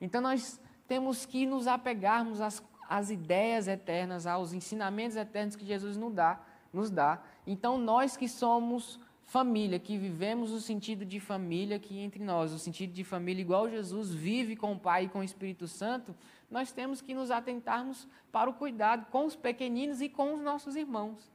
Então, 0.00 0.20
nós 0.20 0.60
temos 0.86 1.24
que 1.24 1.46
nos 1.46 1.66
apegarmos 1.66 2.40
às, 2.40 2.62
às 2.88 3.10
ideias 3.10 3.68
eternas, 3.68 4.26
aos 4.26 4.52
ensinamentos 4.52 5.16
eternos 5.16 5.56
que 5.56 5.64
Jesus 5.64 5.96
nos 5.96 6.12
dá, 6.12 6.40
nos 6.72 6.90
dá. 6.90 7.22
Então, 7.46 7.78
nós 7.78 8.16
que 8.16 8.28
somos 8.28 9.00
família, 9.24 9.78
que 9.78 9.96
vivemos 9.96 10.50
o 10.52 10.60
sentido 10.60 11.06
de 11.06 11.18
família 11.18 11.76
aqui 11.76 11.98
entre 11.98 12.22
nós, 12.22 12.52
o 12.52 12.58
sentido 12.58 12.92
de 12.92 13.02
família 13.02 13.40
igual 13.40 13.66
Jesus 13.66 14.12
vive 14.12 14.54
com 14.56 14.74
o 14.74 14.78
Pai 14.78 15.04
e 15.04 15.08
com 15.08 15.20
o 15.20 15.24
Espírito 15.24 15.66
Santo, 15.66 16.14
nós 16.50 16.70
temos 16.70 17.00
que 17.00 17.14
nos 17.14 17.30
atentarmos 17.30 18.06
para 18.30 18.50
o 18.50 18.52
cuidado 18.52 19.06
com 19.10 19.24
os 19.24 19.34
pequeninos 19.34 20.02
e 20.02 20.08
com 20.10 20.34
os 20.34 20.42
nossos 20.42 20.76
irmãos. 20.76 21.31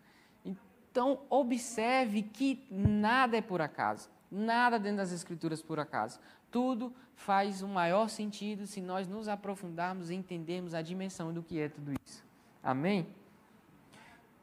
Então, 0.97 1.19
observe 1.29 2.23
que 2.23 2.65
nada 2.71 3.37
é 3.37 3.41
por 3.41 3.61
acaso, 3.61 4.09
nada 4.31 4.79
dentro 4.79 4.97
das 4.97 5.11
Escrituras 5.11 5.61
por 5.61 5.79
acaso. 5.79 6.19
Tudo 6.49 6.91
faz 7.13 7.61
um 7.61 7.67
maior 7.67 8.09
sentido 8.09 8.65
se 8.65 8.81
nós 8.81 9.07
nos 9.07 9.27
aprofundarmos 9.27 10.09
e 10.09 10.15
entendermos 10.15 10.73
a 10.73 10.81
dimensão 10.81 11.31
do 11.31 11.43
que 11.43 11.59
é 11.59 11.69
tudo 11.69 11.93
isso. 12.03 12.25
Amém? 12.63 13.05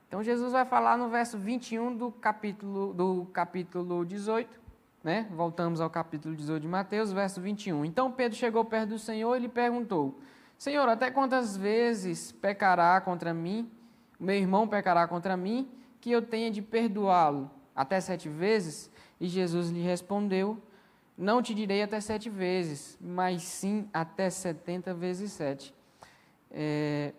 Então 0.07 0.23
Jesus 0.23 0.53
vai 0.53 0.64
falar 0.64 0.97
no 0.97 1.09
verso 1.09 1.37
21 1.37 1.97
do 1.97 2.12
capítulo, 2.12 2.95
do 2.95 3.27
capítulo 3.33 4.05
18, 4.07 4.61
né? 5.03 5.27
Voltamos 5.33 5.81
ao 5.81 5.90
capítulo 5.90 6.37
18 6.37 6.62
de 6.62 6.69
Mateus, 6.69 7.11
verso 7.11 7.40
21. 7.40 7.85
Então 7.85 8.12
Pedro 8.12 8.38
chegou 8.38 8.64
perto 8.64 8.90
do 8.90 8.99
Senhor 9.01 9.35
e 9.35 9.40
lhe 9.40 9.49
perguntou: 9.49 10.21
Senhor, 10.57 10.88
até 10.88 11.11
quantas 11.11 11.57
vezes 11.57 12.31
pecará 12.31 13.01
contra 13.01 13.35
mim, 13.35 13.69
meu 14.21 14.37
irmão 14.37 14.69
pecará 14.69 15.09
contra 15.09 15.37
mim, 15.37 15.69
que 16.05 16.11
eu 16.11 16.21
tenha 16.21 16.51
de 16.51 16.61
perdoá-lo? 16.61 17.51
Até 17.75 17.99
sete 17.99 18.29
vezes? 18.29 18.90
E 19.19 19.27
Jesus 19.27 19.71
lhe 19.71 19.81
respondeu: 19.81 20.62
Não 21.17 21.40
te 21.40 21.55
direi 21.55 21.83
até 21.83 21.99
sete 21.99 22.29
vezes, 22.29 22.99
mas 23.01 23.43
sim 23.43 23.88
até 23.90 24.29
setenta 24.29 24.93
vezes 24.93 25.33
sete. 25.33 25.75
É, 26.51 27.14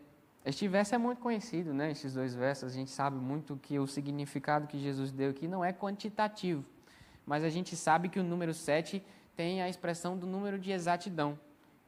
este 0.45 0.67
verso 0.67 0.93
é 0.93 0.99
muito 0.99 1.19
conhecido, 1.19 1.73
né? 1.73 1.89
Esses 1.89 2.13
dois 2.13 2.35
versos, 2.35 2.71
a 2.71 2.75
gente 2.75 2.91
sabe 2.91 3.17
muito 3.17 3.57
que 3.57 3.79
o 3.79 3.87
significado 3.87 4.67
que 4.67 4.77
Jesus 4.77 5.11
deu 5.11 5.31
aqui 5.31 5.47
não 5.47 5.65
é 5.65 5.73
quantitativo, 5.73 6.63
mas 7.25 7.43
a 7.43 7.49
gente 7.49 7.75
sabe 7.75 8.07
que 8.07 8.19
o 8.19 8.23
número 8.23 8.53
7 8.53 9.03
tem 9.35 9.63
a 9.63 9.67
expressão 9.67 10.15
do 10.15 10.27
número 10.27 10.59
de 10.59 10.71
exatidão, 10.71 11.39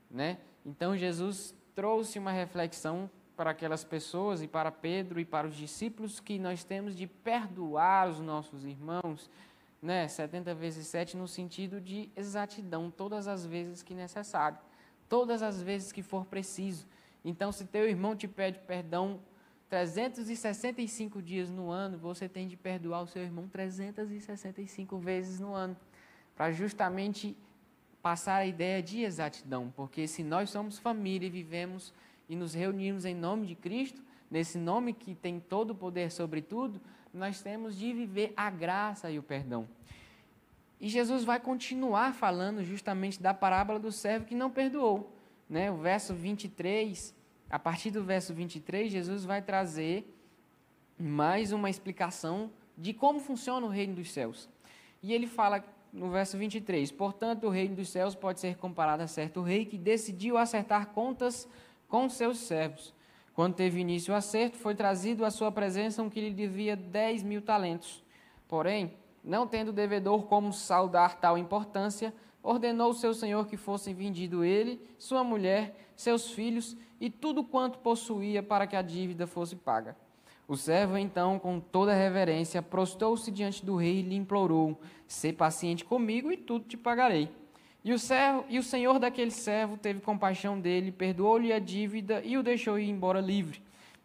né? 0.10 0.40
Então 0.66 0.98
Jesus 0.98 1.54
trouxe 1.76 2.18
uma 2.18 2.32
reflexão 2.32 3.08
para 3.38 3.52
aquelas 3.52 3.84
pessoas 3.84 4.42
e 4.42 4.48
para 4.48 4.72
Pedro 4.72 5.20
e 5.20 5.26
para 5.26 5.48
os 5.48 5.56
discípulos 5.56 6.20
que 6.20 6.40
nós 6.40 6.64
temos 6.64 6.96
de 6.96 7.06
perdoar 7.06 8.10
os 8.10 8.20
nossos 8.20 8.66
irmãos, 8.66 9.30
né? 9.80 10.08
70 10.08 10.56
vezes 10.56 10.88
7 10.88 11.16
no 11.16 11.28
sentido 11.28 11.80
de 11.80 12.10
exatidão, 12.16 12.90
todas 12.90 13.28
as 13.28 13.46
vezes 13.46 13.84
que 13.84 13.94
necessário, 13.94 14.58
todas 15.08 15.44
as 15.44 15.62
vezes 15.62 15.92
que 15.92 16.02
for 16.02 16.26
preciso. 16.26 16.88
Então, 17.24 17.52
se 17.52 17.64
teu 17.66 17.88
irmão 17.88 18.16
te 18.16 18.28
pede 18.28 18.58
perdão 18.60 19.20
365 19.70 21.22
dias 21.22 21.52
no 21.52 21.70
ano, 21.70 21.96
você 21.96 22.28
tem 22.28 22.48
de 22.48 22.58
perdoar 22.58 23.04
o 23.04 23.08
seu 23.08 23.22
irmão 23.22 23.48
365 23.48 24.98
vezes 24.98 25.40
no 25.40 25.54
ano, 25.54 25.78
para 26.36 26.52
justamente 26.52 27.38
passar 28.02 28.38
a 28.38 28.46
ideia 28.46 28.82
de 28.82 29.02
exatidão, 29.02 29.72
porque 29.76 30.08
se 30.08 30.24
nós 30.24 30.50
somos 30.50 30.80
família 30.80 31.28
e 31.28 31.30
vivemos 31.30 31.94
e 32.28 32.36
nos 32.36 32.54
reunimos 32.54 33.06
em 33.06 33.16
nome 33.16 33.48
de 33.48 33.56
Cristo, 33.56 34.02
nesse 34.30 34.58
nome 34.58 34.94
que 34.94 35.16
tem 35.16 35.40
todo 35.40 35.72
o 35.72 35.76
poder 35.76 36.12
sobre 36.12 36.42
tudo, 36.42 36.82
nós 37.14 37.42
temos 37.42 37.78
de 37.78 37.94
viver 37.94 38.34
a 38.36 38.50
graça 38.50 39.10
e 39.10 39.18
o 39.18 39.24
perdão. 39.24 39.68
E 40.80 40.90
Jesus 40.90 41.24
vai 41.24 41.40
continuar 41.40 42.14
falando 42.14 42.64
justamente 42.64 43.22
da 43.22 43.34
parábola 43.34 43.80
do 43.80 43.92
servo 43.92 44.26
que 44.26 44.36
não 44.36 44.52
perdoou. 44.52 45.12
Né? 45.50 45.72
O 45.72 45.78
verso 45.78 46.14
23 46.14 47.16
a 47.50 47.58
partir 47.58 47.92
do 47.92 48.04
verso 48.04 48.34
23, 48.34 48.92
Jesus 48.92 49.24
vai 49.24 49.42
trazer 49.42 50.14
mais 51.00 51.52
uma 51.52 51.70
explicação 51.70 52.52
de 52.78 52.94
como 52.94 53.20
funciona 53.20 53.66
o 53.66 53.70
reino 53.70 53.96
dos 53.96 54.12
céus. 54.12 54.50
E 55.02 55.14
ele 55.14 55.28
fala 55.28 55.64
no 55.94 56.10
verso 56.12 56.38
23: 56.38 56.92
Portanto, 56.92 57.48
o 57.48 57.50
reino 57.50 57.76
dos 57.76 57.90
céus 57.90 58.16
pode 58.16 58.40
ser 58.40 58.58
comparado 58.58 59.02
a 59.02 59.08
certo 59.08 59.42
rei 59.42 59.66
que 59.66 59.78
decidiu 59.78 60.38
acertar 60.38 60.88
contas 60.88 61.48
com 61.88 62.10
seus 62.10 62.38
servos. 62.38 62.94
Quando 63.34 63.56
teve 63.56 63.80
início 63.80 64.14
o 64.14 64.18
acerto, 64.18 64.58
foi 64.58 64.74
trazido 64.74 65.24
à 65.24 65.30
sua 65.30 65.52
presença 65.52 66.02
um 66.02 66.10
que 66.10 66.20
lhe 66.20 66.32
devia 66.32 66.76
10 66.76 67.24
mil 67.24 67.42
talentos. 67.42 68.04
Porém, 68.48 68.94
não 69.24 69.46
tendo 69.46 69.70
o 69.70 69.74
devedor 69.74 70.24
como 70.24 70.52
saudar 70.52 71.20
tal 71.20 71.38
importância, 71.38 72.14
ordenou 72.42 72.94
seu 72.94 73.14
senhor 73.14 73.46
que 73.46 73.58
fossem 73.58 73.94
vendido 73.94 74.44
ele, 74.44 74.82
sua 74.98 75.24
mulher, 75.24 75.76
seus 75.96 76.32
filhos 76.32 76.78
e 77.00 77.10
tudo 77.10 77.44
quanto 77.44 77.80
possuía 77.80 78.42
para 78.42 78.66
que 78.66 78.76
a 78.76 78.82
dívida 78.82 79.28
fosse 79.28 79.56
paga. 79.56 79.96
O 80.48 80.56
servo, 80.56 80.98
então, 80.98 81.38
com 81.38 81.60
toda 81.60 81.94
reverência, 81.94 82.62
prostou-se 82.62 83.30
diante 83.30 83.66
do 83.66 83.76
rei 83.76 84.00
e 84.00 84.02
lhe 84.02 84.16
implorou: 84.16 84.80
Sê 85.06 85.34
paciente 85.34 85.84
comigo 85.84 86.32
e 86.32 86.38
tudo 86.38 86.66
te 86.66 86.78
pagarei. 86.78 87.30
E 87.88 87.94
o, 87.94 88.00
servo, 88.00 88.44
e 88.50 88.60
o 88.60 88.64
senhor 88.64 89.00
daquele 89.00 89.32
servo 89.32 89.78
teve 89.78 90.02
compaixão 90.02 90.60
dele, 90.60 90.92
perdoou-lhe 90.92 91.54
a 91.54 91.60
dívida 91.60 92.22
e 92.22 92.38
o 92.38 92.44
deixou 92.44 92.78
ir 92.78 92.90
embora 92.90 93.22
livre. 93.22 93.62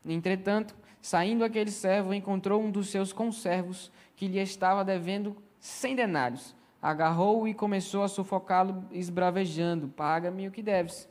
Entretanto, 0.06 0.74
saindo 1.00 1.44
aquele 1.44 1.70
servo, 1.70 2.14
encontrou 2.14 2.62
um 2.62 2.70
dos 2.70 2.90
seus 2.90 3.12
conservos 3.12 3.90
que 4.14 4.28
lhe 4.28 4.38
estava 4.38 4.84
devendo 4.84 5.36
cem 5.58 5.96
denários 5.96 6.54
agarrou-o 6.82 7.46
e 7.46 7.54
começou 7.54 8.02
a 8.02 8.08
sufocá-lo, 8.08 8.84
esbravejando: 8.90 9.86
Paga-me 9.88 10.48
o 10.48 10.50
que 10.50 10.60
deves. 10.60 11.08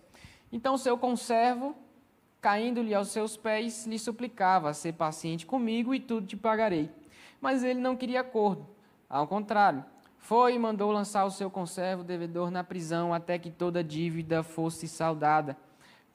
Então 0.51 0.77
seu 0.77 0.97
conservo, 0.97 1.73
caindo-lhe 2.41 2.93
aos 2.93 3.07
seus 3.07 3.37
pés, 3.37 3.87
lhe 3.87 3.97
suplicava: 3.97 4.73
Ser 4.73 4.93
paciente 4.93 5.45
comigo 5.45 5.95
e 5.95 5.99
tudo 5.99 6.27
te 6.27 6.35
pagarei. 6.35 6.89
Mas 7.39 7.63
ele 7.63 7.79
não 7.79 7.95
queria 7.95 8.19
acordo. 8.19 8.67
Ao 9.09 9.25
contrário, 9.25 9.83
foi 10.21 10.53
e 10.53 10.59
mandou 10.59 10.91
lançar 10.91 11.25
o 11.25 11.31
seu 11.31 11.49
conservo 11.49 12.03
devedor 12.03 12.51
na 12.51 12.63
prisão 12.63 13.13
até 13.13 13.39
que 13.39 13.49
toda 13.49 13.79
a 13.79 13.83
dívida 13.83 14.43
fosse 14.43 14.87
saldada. 14.87 15.57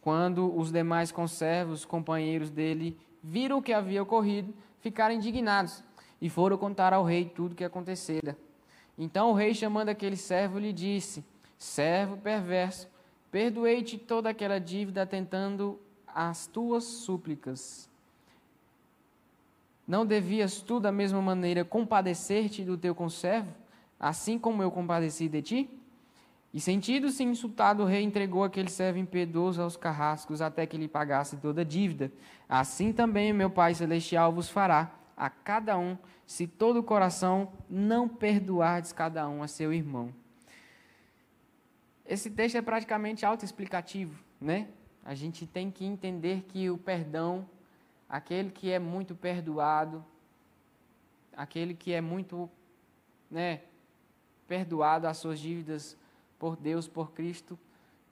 Quando 0.00 0.56
os 0.56 0.70
demais 0.70 1.10
conservos, 1.10 1.84
companheiros 1.84 2.48
dele, 2.48 2.96
viram 3.22 3.58
o 3.58 3.62
que 3.62 3.72
havia 3.72 4.02
ocorrido, 4.02 4.54
ficaram 4.80 5.14
indignados 5.14 5.82
e 6.22 6.30
foram 6.30 6.56
contar 6.56 6.92
ao 6.92 7.04
rei 7.04 7.24
tudo 7.24 7.52
o 7.52 7.54
que 7.56 7.64
acontecera. 7.64 8.38
Então 8.96 9.32
o 9.32 9.34
rei, 9.34 9.52
chamando 9.52 9.88
aquele 9.88 10.16
servo, 10.16 10.60
lhe 10.60 10.72
disse: 10.72 11.24
Servo 11.58 12.16
perverso, 12.16 12.88
perdoei-te 13.30 13.98
toda 13.98 14.30
aquela 14.30 14.60
dívida 14.60 15.02
atentando 15.02 15.80
às 16.06 16.46
tuas 16.46 16.84
súplicas. 16.84 17.90
Não 19.86 20.06
devias 20.06 20.60
tu, 20.60 20.78
da 20.78 20.92
mesma 20.92 21.20
maneira, 21.20 21.64
compadecer-te 21.64 22.64
do 22.64 22.78
teu 22.78 22.94
conservo, 22.94 23.52
assim 23.98 24.38
como 24.38 24.62
eu 24.62 24.70
compadeci 24.70 25.28
de 25.28 25.42
ti? 25.42 25.70
E 26.52 26.60
sentindo-se 26.60 27.22
insultado, 27.22 27.82
o 27.82 27.86
rei 27.86 28.02
entregou 28.02 28.42
aquele 28.42 28.70
servo 28.70 28.98
impiedoso 28.98 29.60
aos 29.60 29.76
carrascos 29.76 30.40
até 30.40 30.66
que 30.66 30.78
lhe 30.78 30.88
pagasse 30.88 31.36
toda 31.36 31.60
a 31.60 31.64
dívida. 31.64 32.10
Assim 32.48 32.92
também 32.92 33.32
meu 33.32 33.50
Pai 33.50 33.74
Celestial 33.74 34.32
vos 34.32 34.48
fará 34.48 34.90
a 35.16 35.28
cada 35.28 35.76
um, 35.78 35.96
se 36.26 36.46
todo 36.46 36.78
o 36.78 36.82
coração 36.82 37.52
não 37.68 38.08
perdoardes 38.08 38.92
cada 38.92 39.28
um 39.28 39.42
a 39.42 39.48
seu 39.48 39.72
irmão. 39.72 40.14
Esse 42.04 42.30
texto 42.30 42.56
é 42.56 42.62
praticamente 42.62 43.26
autoexplicativo, 43.26 44.18
né? 44.40 44.68
A 45.04 45.14
gente 45.14 45.46
tem 45.46 45.70
que 45.70 45.84
entender 45.84 46.44
que 46.48 46.70
o 46.70 46.78
perdão, 46.78 47.48
aquele 48.08 48.50
que 48.50 48.70
é 48.70 48.78
muito 48.78 49.14
perdoado, 49.14 50.04
aquele 51.36 51.74
que 51.74 51.92
é 51.92 52.00
muito, 52.00 52.48
né, 53.30 53.60
perdoado 54.46 55.06
as 55.06 55.16
suas 55.16 55.38
dívidas 55.38 55.96
por 56.38 56.56
Deus, 56.56 56.86
por 56.86 57.12
Cristo, 57.12 57.58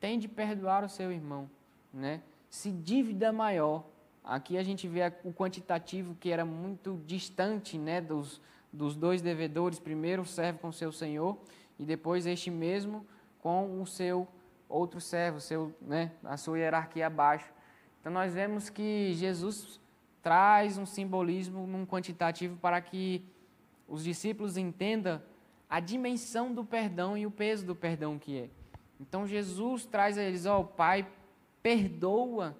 tem 0.01 0.19
de 0.19 0.29
perdoar 0.29 0.85
o 0.85 0.89
seu 0.89 1.13
irmão, 1.13 1.49
né? 1.93 2.21
se 2.55 2.71
dívida 2.71 3.33
maior. 3.33 3.85
Aqui 4.23 4.57
a 4.57 4.63
gente 4.63 4.87
vê 4.87 5.01
o 5.25 5.33
quantitativo 5.33 6.15
que 6.15 6.31
era 6.31 6.45
muito 6.45 7.01
distante 7.05 7.77
né, 7.77 8.01
dos, 8.01 8.41
dos 8.73 8.95
dois 8.95 9.21
devedores. 9.21 9.81
Primeiro 9.81 10.23
o 10.23 10.25
servo 10.25 10.61
com 10.61 10.71
seu 10.71 10.93
senhor 10.93 11.37
e 11.79 11.85
depois 11.85 12.27
este 12.27 12.51
mesmo 12.51 13.05
com 13.41 13.83
o 13.83 13.87
seu 13.87 14.29
outro 14.69 15.01
servo, 15.01 15.41
seu, 15.41 15.75
né, 15.81 16.13
a 16.23 16.37
sua 16.37 16.59
hierarquia 16.59 17.09
abaixo. 17.09 17.53
Então 18.01 18.13
nós 18.13 18.33
vemos 18.33 18.71
que 18.71 19.13
Jesus 19.15 19.81
traz 20.23 20.79
um 20.79 20.87
simbolismo 20.87 21.67
num 21.67 21.85
quantitativo 21.85 22.57
para 22.57 22.81
que 22.81 23.23
os 23.89 24.05
discípulos 24.05 24.57
entendam 24.57 25.21
a 25.69 25.81
dimensão 25.81 26.53
do 26.53 26.65
perdão 26.65 27.17
e 27.17 27.27
o 27.27 27.31
peso 27.31 27.65
do 27.67 27.75
perdão 27.75 28.19
que 28.19 28.39
é. 28.39 28.51
Então 29.01 29.27
Jesus 29.27 29.85
traz 29.85 30.17
a 30.17 30.23
eles, 30.23 30.47
ó, 30.47 30.59
oh, 30.59 30.61
o 30.63 30.67
Pai 30.67 31.07
perdoa 31.63 32.57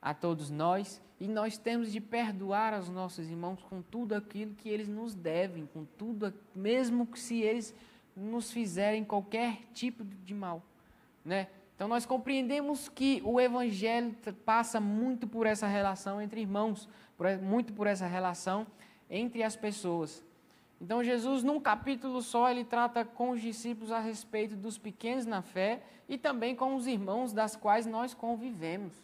a 0.00 0.14
todos 0.14 0.50
nós 0.50 1.00
e 1.20 1.26
nós 1.26 1.58
temos 1.58 1.90
de 1.90 2.00
perdoar 2.00 2.74
aos 2.74 2.88
nossos 2.88 3.28
irmãos 3.28 3.62
com 3.62 3.82
tudo 3.82 4.14
aquilo 4.14 4.54
que 4.54 4.68
eles 4.68 4.88
nos 4.88 5.14
devem, 5.14 5.66
com 5.66 5.84
tudo, 5.84 6.32
mesmo 6.54 7.06
que 7.06 7.18
se 7.18 7.40
eles 7.40 7.74
nos 8.14 8.50
fizerem 8.50 9.04
qualquer 9.04 9.62
tipo 9.72 10.04
de 10.04 10.34
mal, 10.34 10.62
né? 11.24 11.48
Então 11.74 11.86
nós 11.86 12.04
compreendemos 12.04 12.88
que 12.88 13.22
o 13.24 13.40
evangelho 13.40 14.12
passa 14.44 14.80
muito 14.80 15.28
por 15.28 15.46
essa 15.46 15.66
relação 15.68 16.20
entre 16.20 16.40
irmãos, 16.40 16.88
muito 17.40 17.72
por 17.72 17.86
essa 17.86 18.06
relação 18.06 18.66
entre 19.08 19.44
as 19.44 19.54
pessoas. 19.54 20.24
Então 20.80 21.02
Jesus, 21.02 21.42
num 21.42 21.58
capítulo 21.58 22.22
só, 22.22 22.50
ele 22.50 22.64
trata 22.64 23.04
com 23.04 23.30
os 23.30 23.40
discípulos 23.40 23.90
a 23.90 23.98
respeito 23.98 24.54
dos 24.54 24.78
pequenos 24.78 25.26
na 25.26 25.42
fé 25.42 25.82
e 26.08 26.16
também 26.16 26.54
com 26.54 26.76
os 26.76 26.86
irmãos 26.86 27.32
das 27.32 27.56
quais 27.56 27.84
nós 27.84 28.14
convivemos. 28.14 28.94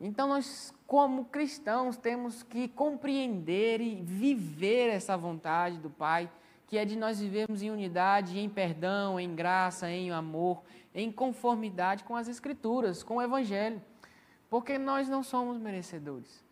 Então 0.00 0.26
nós, 0.26 0.74
como 0.86 1.26
cristãos, 1.26 1.96
temos 1.96 2.42
que 2.42 2.66
compreender 2.66 3.80
e 3.80 3.96
viver 4.02 4.88
essa 4.88 5.16
vontade 5.16 5.78
do 5.78 5.90
Pai, 5.90 6.30
que 6.66 6.78
é 6.78 6.84
de 6.84 6.96
nós 6.96 7.20
vivermos 7.20 7.62
em 7.62 7.70
unidade, 7.70 8.38
em 8.38 8.48
perdão, 8.48 9.20
em 9.20 9.34
graça, 9.34 9.90
em 9.90 10.10
amor, 10.10 10.62
em 10.94 11.12
conformidade 11.12 12.04
com 12.04 12.16
as 12.16 12.26
Escrituras, 12.26 13.02
com 13.02 13.16
o 13.16 13.22
Evangelho. 13.22 13.80
Porque 14.48 14.78
nós 14.78 15.08
não 15.08 15.22
somos 15.22 15.58
merecedores 15.58 16.42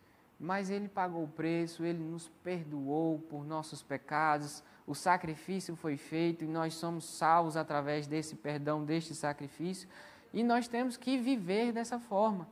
mas 0.41 0.71
ele 0.71 0.89
pagou 0.89 1.23
o 1.23 1.27
preço, 1.27 1.85
ele 1.85 2.03
nos 2.03 2.27
perdoou 2.43 3.19
por 3.29 3.45
nossos 3.45 3.83
pecados, 3.83 4.63
o 4.87 4.95
sacrifício 4.95 5.75
foi 5.75 5.97
feito 5.97 6.43
e 6.43 6.47
nós 6.47 6.73
somos 6.73 7.05
salvos 7.05 7.55
através 7.55 8.07
desse 8.07 8.35
perdão, 8.35 8.83
deste 8.83 9.13
sacrifício, 9.13 9.87
e 10.33 10.41
nós 10.41 10.67
temos 10.67 10.97
que 10.97 11.15
viver 11.15 11.71
dessa 11.71 11.99
forma. 11.99 12.49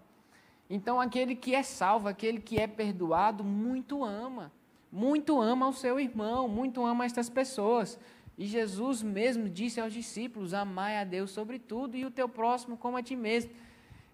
Então, 0.69 1.01
aquele 1.01 1.35
que 1.35 1.55
é 1.55 1.63
salvo, 1.63 2.07
aquele 2.07 2.39
que 2.39 2.59
é 2.59 2.67
perdoado, 2.67 3.43
muito 3.43 4.03
ama, 4.03 4.51
muito 4.91 5.41
ama 5.41 5.67
o 5.67 5.73
seu 5.73 5.99
irmão, 5.99 6.47
muito 6.47 6.85
ama 6.85 7.05
estas 7.05 7.27
pessoas. 7.27 7.99
E 8.37 8.45
Jesus 8.45 9.01
mesmo 9.01 9.49
disse 9.49 9.81
aos 9.81 9.91
discípulos: 9.91 10.53
Amai 10.53 10.97
a 10.97 11.03
Deus 11.03 11.31
sobre 11.31 11.57
tudo 11.57 11.97
e 11.97 12.05
o 12.05 12.11
teu 12.11 12.29
próximo 12.29 12.77
como 12.77 12.97
a 12.97 13.01
ti 13.01 13.15
mesmo. 13.15 13.51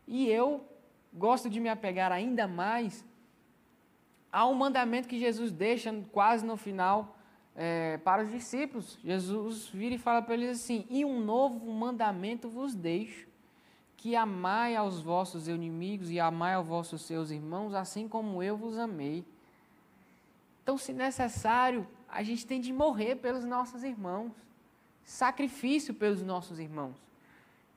E 0.07 0.29
eu 0.29 0.63
gosto 1.13 1.49
de 1.49 1.59
me 1.59 1.67
apegar 1.67 2.11
ainda 2.11 2.47
mais 2.47 3.03
há 4.35 4.45
um 4.45 4.53
mandamento 4.53 5.07
que 5.07 5.17
Jesus 5.17 5.49
deixa 5.49 5.93
quase 6.11 6.45
no 6.45 6.57
final 6.57 7.15
é, 7.55 7.97
para 7.99 8.21
os 8.21 8.29
discípulos. 8.29 8.99
Jesus 9.01 9.67
vira 9.67 9.95
e 9.95 9.97
fala 9.97 10.21
para 10.21 10.33
eles 10.33 10.61
assim: 10.61 10.85
E 10.89 11.05
um 11.05 11.21
novo 11.21 11.71
mandamento 11.71 12.49
vos 12.49 12.75
deixo, 12.75 13.25
que 13.95 14.13
amai 14.13 14.75
aos 14.75 14.99
vossos 15.01 15.47
inimigos 15.47 16.11
e 16.11 16.19
amai 16.19 16.53
aos 16.53 16.67
vossos 16.67 17.03
seus 17.03 17.31
irmãos, 17.31 17.73
assim 17.73 18.09
como 18.09 18.43
eu 18.43 18.57
vos 18.57 18.77
amei. 18.77 19.23
Então, 20.61 20.77
se 20.77 20.91
necessário, 20.91 21.87
a 22.09 22.21
gente 22.21 22.45
tem 22.45 22.59
de 22.59 22.73
morrer 22.73 23.15
pelos 23.15 23.45
nossos 23.45 23.83
irmãos, 23.83 24.33
sacrifício 25.05 25.93
pelos 25.93 26.21
nossos 26.21 26.59
irmãos. 26.59 26.97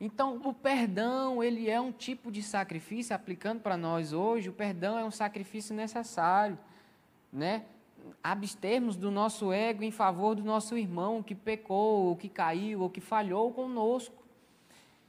Então, 0.01 0.41
o 0.45 0.55
perdão, 0.55 1.43
ele 1.43 1.69
é 1.69 1.81
um 1.81 1.91
tipo 1.91 2.31
de 2.31 2.43
sacrifício, 2.43 3.15
aplicando 3.15 3.61
para 3.61 3.77
nós 3.77 4.13
hoje, 4.13 4.49
o 4.49 4.53
perdão 4.53 4.97
é 4.97 5.05
um 5.05 5.11
sacrifício 5.11 5.75
necessário, 5.75 6.57
né? 7.33 7.65
Abstermos 8.23 8.97
do 8.97 9.11
nosso 9.11 9.53
ego 9.53 9.83
em 9.83 9.91
favor 9.91 10.37
do 10.37 10.45
nosso 10.45 10.79
irmão 10.79 11.21
que 11.23 11.35
pecou, 11.35 12.07
ou 12.07 12.17
que 12.17 12.29
caiu, 12.29 12.83
ou 12.83 12.91
que 12.91 13.01
falhou 13.01 13.53
conosco. 13.53 14.23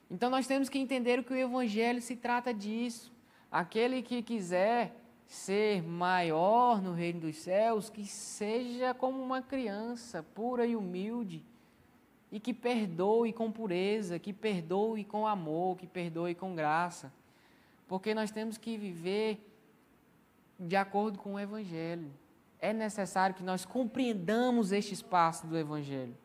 Então, 0.09 0.29
nós 0.29 0.47
temos 0.47 0.69
que 0.69 0.79
entender 0.79 1.23
que 1.23 1.33
o 1.33 1.37
Evangelho 1.37 2.01
se 2.01 2.15
trata 2.15 2.51
disso. 2.51 3.11
Aquele 3.51 4.01
que 4.01 4.23
quiser 4.23 4.95
ser 5.27 5.83
maior 5.83 6.81
no 6.81 6.93
reino 6.93 7.19
dos 7.19 7.37
céus, 7.37 7.91
que 7.91 8.03
seja 8.05 8.95
como 8.95 9.21
uma 9.21 9.43
criança 9.43 10.23
pura 10.33 10.65
e 10.65 10.75
humilde, 10.75 11.43
e 12.31 12.39
que 12.39 12.53
perdoe 12.53 13.33
com 13.33 13.51
pureza, 13.51 14.19
que 14.19 14.31
perdoe 14.31 15.03
com 15.03 15.25
amor, 15.25 15.77
que 15.77 15.87
perdoe 15.87 16.35
com 16.35 16.55
graça. 16.55 17.11
Porque 17.87 18.13
nós 18.13 18.29
temos 18.29 18.57
que 18.57 18.77
viver 18.77 19.45
de 20.59 20.75
acordo 20.75 21.17
com 21.17 21.33
o 21.33 21.39
Evangelho. 21.39 22.11
É 22.59 22.71
necessário 22.71 23.35
que 23.35 23.43
nós 23.43 23.65
compreendamos 23.65 24.71
este 24.71 24.93
espaço 24.93 25.47
do 25.47 25.57
Evangelho. 25.57 26.15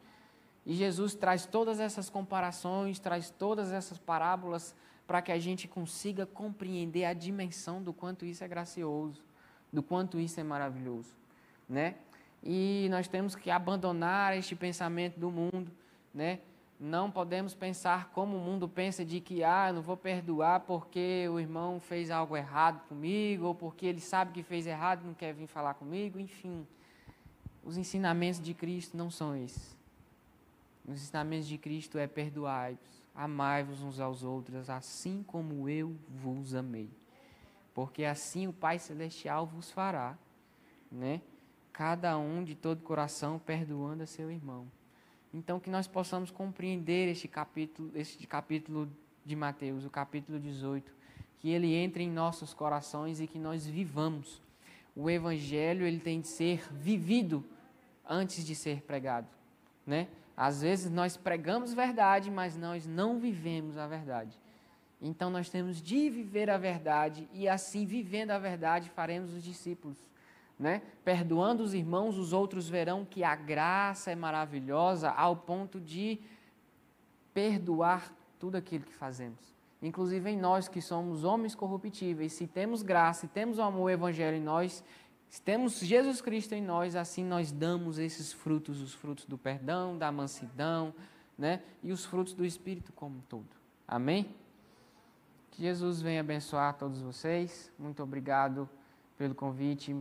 E 0.67 0.75
Jesus 0.75 1.15
traz 1.15 1.47
todas 1.47 1.79
essas 1.79 2.11
comparações, 2.11 2.99
traz 2.99 3.31
todas 3.31 3.73
essas 3.73 3.99
parábolas 3.99 4.75
para 5.07 5.21
que 5.23 5.31
a 5.31 5.39
gente 5.39 5.69
consiga 5.69 6.27
compreender 6.27 7.05
a 7.05 7.13
dimensão 7.13 7.83
do 7.83 7.93
quanto 7.93 8.25
isso 8.25 8.43
é 8.43 8.49
gracioso, 8.49 9.23
do 9.73 9.83
quanto 9.83 10.19
isso 10.19 10.41
é 10.41 10.43
maravilhoso, 10.43 11.15
né? 11.69 11.97
E 12.43 12.89
nós 12.91 13.07
temos 13.07 13.35
que 13.35 13.51
abandonar 13.51 14.37
este 14.37 14.55
pensamento 14.55 15.19
do 15.19 15.31
mundo 15.31 15.71
né? 16.15 16.41
Não 16.79 17.11
podemos 17.11 17.55
pensar 17.55 18.11
como 18.11 18.37
o 18.37 18.41
mundo 18.41 18.69
pensa 18.69 19.05
de 19.05 19.21
que 19.21 19.43
ah, 19.43 19.73
não 19.73 19.83
vou 19.83 19.97
perdoar 19.97 20.61
porque 20.61 21.27
o 21.29 21.41
irmão 21.41 21.81
fez 21.81 22.11
algo 22.11 22.37
errado 22.37 22.87
comigo 22.89 23.47
ou 23.47 23.55
porque 23.55 23.87
ele 23.87 24.01
sabe 24.01 24.33
que 24.33 24.43
fez 24.43 24.67
errado 24.67 25.03
e 25.03 25.07
não 25.07 25.15
quer 25.15 25.33
vir 25.33 25.47
falar 25.47 25.75
comigo, 25.75 26.19
enfim. 26.19 26.67
Os 27.65 27.77
ensinamentos 27.77 28.41
de 28.41 28.53
Cristo 28.55 28.97
não 28.97 29.11
são 29.11 29.37
esses. 29.37 29.77
Os 30.87 31.01
ensinamentos 31.01 31.47
de 31.47 31.57
Cristo 31.57 31.97
é 31.97 32.07
perdoai-vos, 32.07 33.03
amai-vos 33.15 33.83
uns 33.83 33.99
aos 33.99 34.23
outros, 34.23 34.69
assim 34.69 35.23
como 35.23 35.69
eu 35.69 35.97
vos 36.09 36.55
amei. 36.55 36.91
Porque 37.73 38.05
assim 38.05 38.47
o 38.47 38.53
Pai 38.53 38.79
celestial 38.79 39.47
vos 39.47 39.71
fará, 39.71 40.19
né? 40.93 41.23
Cada 41.73 42.19
um 42.19 42.45
de 42.45 42.55
todo 42.55 42.83
coração 42.83 43.39
perdoando 43.39 44.03
a 44.03 44.07
seu 44.07 44.31
irmão. 44.31 44.67
Então, 45.35 45.59
que 45.59 45.69
nós 45.69 45.89
possamos 45.89 46.31
compreender 46.31 47.09
este 47.09 47.27
capítulo, 47.27 47.91
este 47.97 48.25
capítulo 48.25 48.89
de 49.25 49.35
Mateus, 49.35 49.85
o 49.85 49.91
capítulo 49.91 50.39
18, 50.39 50.95
que 51.39 51.51
ele 51.51 51.75
entre 51.75 52.05
em 52.05 52.11
nossos 52.11 52.55
corações 52.55 53.21
e 53.21 53.27
que 53.27 53.37
nós 53.37 53.67
vivamos. 53.67 54.41
O 54.95 55.11
evangelho 55.11 55.85
ele 55.85 55.99
tem 55.99 56.21
de 56.21 56.29
ser 56.29 56.63
vivido 56.73 57.45
antes 58.09 58.47
de 58.47 58.55
ser 58.55 58.83
pregado, 58.83 59.27
né? 59.85 60.07
Às 60.37 60.63
vezes 60.63 60.89
nós 60.89 61.17
pregamos 61.17 61.75
verdade, 61.75 62.31
mas 62.31 62.57
nós 62.57 62.87
não 62.87 63.19
vivemos 63.19 63.77
a 63.77 63.89
verdade. 63.89 64.39
Então 65.03 65.31
nós 65.31 65.51
temos 65.51 65.83
de 65.83 66.11
viver 66.11 66.49
a 66.49 66.57
verdade 66.57 67.29
e 67.33 67.49
assim 67.49 67.85
vivendo 67.85 68.31
a 68.31 68.39
verdade 68.39 68.89
faremos 68.91 69.33
os 69.33 69.43
discípulos 69.43 69.99
né? 70.59 70.83
Perdoando 71.05 71.63
os 71.63 71.75
irmãos, 71.75 72.17
os 72.17 72.33
outros 72.33 72.69
verão 72.69 73.05
que 73.05 73.25
a 73.25 73.35
graça 73.35 74.11
é 74.11 74.15
maravilhosa 74.15 75.11
ao 75.11 75.37
ponto 75.37 75.81
de 75.81 76.21
perdoar 77.33 78.13
tudo 78.39 78.57
aquilo 78.57 78.85
que 78.85 78.95
fazemos. 78.95 79.55
Inclusive 79.83 80.31
em 80.31 80.39
nós 80.39 80.69
que 80.69 80.81
somos 80.81 81.25
homens 81.25 81.55
corruptíveis, 81.55 82.33
se 82.33 82.47
temos 82.47 82.83
graça, 82.83 83.23
se 83.23 83.29
temos 83.29 83.59
o 83.59 83.63
amor, 83.63 83.83
o 83.83 83.91
evangelho 83.91 84.37
em 84.37 84.41
nós, 84.41 84.83
se 85.29 85.43
temos 85.43 85.81
Jesus 85.81 86.21
Cristo 86.21 86.55
em 86.55 86.63
nós, 86.63 86.95
assim 86.95 87.25
nós 87.25 87.51
damos 87.51 87.99
esses 87.99 88.33
frutos, 88.33 88.81
os 88.81 88.95
frutos 88.95 89.27
do 89.27 89.37
perdão, 89.37 89.99
da 89.99 90.11
mansidão, 90.13 90.95
né? 91.37 91.61
E 91.83 91.93
os 91.93 92.05
frutos 92.05 92.33
do 92.33 92.45
Espírito 92.45 92.93
como 92.93 93.17
um 93.17 93.21
todo. 93.23 93.49
Amém? 93.87 94.35
Que 95.51 95.63
Jesus 95.63 96.01
venha 96.01 96.21
abençoar 96.21 96.79
todos 96.79 97.03
vocês. 97.03 97.71
Muito 97.79 98.03
obrigado 98.03 98.69
pelo 99.19 99.35
convite 99.35 99.95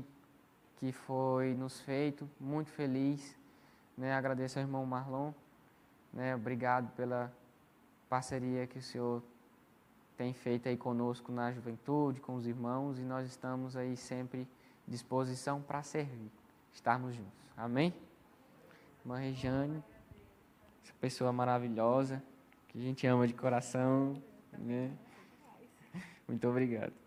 que 0.77 0.91
foi 0.91 1.53
nos 1.53 1.79
feito, 1.81 2.29
muito 2.39 2.69
feliz. 2.71 3.35
Né? 3.97 4.13
Agradeço 4.13 4.59
ao 4.59 4.65
irmão 4.65 4.85
Marlon, 4.85 5.31
né? 6.11 6.35
obrigado 6.35 6.91
pela 6.95 7.31
parceria 8.09 8.67
que 8.67 8.79
o 8.79 8.81
senhor 8.81 9.23
tem 10.17 10.33
feito 10.33 10.69
aí 10.69 10.77
conosco 10.77 11.31
na 11.31 11.51
juventude, 11.51 12.19
com 12.19 12.35
os 12.35 12.45
irmãos, 12.45 12.99
e 12.99 13.01
nós 13.01 13.27
estamos 13.27 13.75
aí 13.75 13.97
sempre 13.97 14.47
à 14.87 14.91
disposição 14.91 15.61
para 15.61 15.81
servir, 15.83 16.31
estarmos 16.71 17.15
juntos. 17.15 17.33
Amém? 17.57 17.93
Irmã 19.01 19.17
Rejane, 19.17 19.83
essa 20.83 20.93
pessoa 21.01 21.31
maravilhosa, 21.31 22.21
que 22.69 22.79
a 22.79 22.81
gente 22.81 23.05
ama 23.05 23.27
de 23.27 23.33
coração. 23.33 24.21
Né? 24.53 24.91
Muito 26.27 26.47
obrigado. 26.47 27.02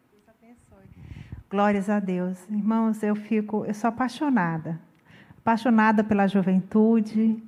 Glórias 1.48 1.88
a 1.88 2.00
Deus. 2.00 2.36
Irmãos, 2.50 3.02
eu 3.04 3.14
fico, 3.14 3.64
eu 3.64 3.72
sou 3.72 3.86
apaixonada. 3.88 4.80
Apaixonada 5.38 6.02
pela 6.02 6.26
juventude, 6.26 7.40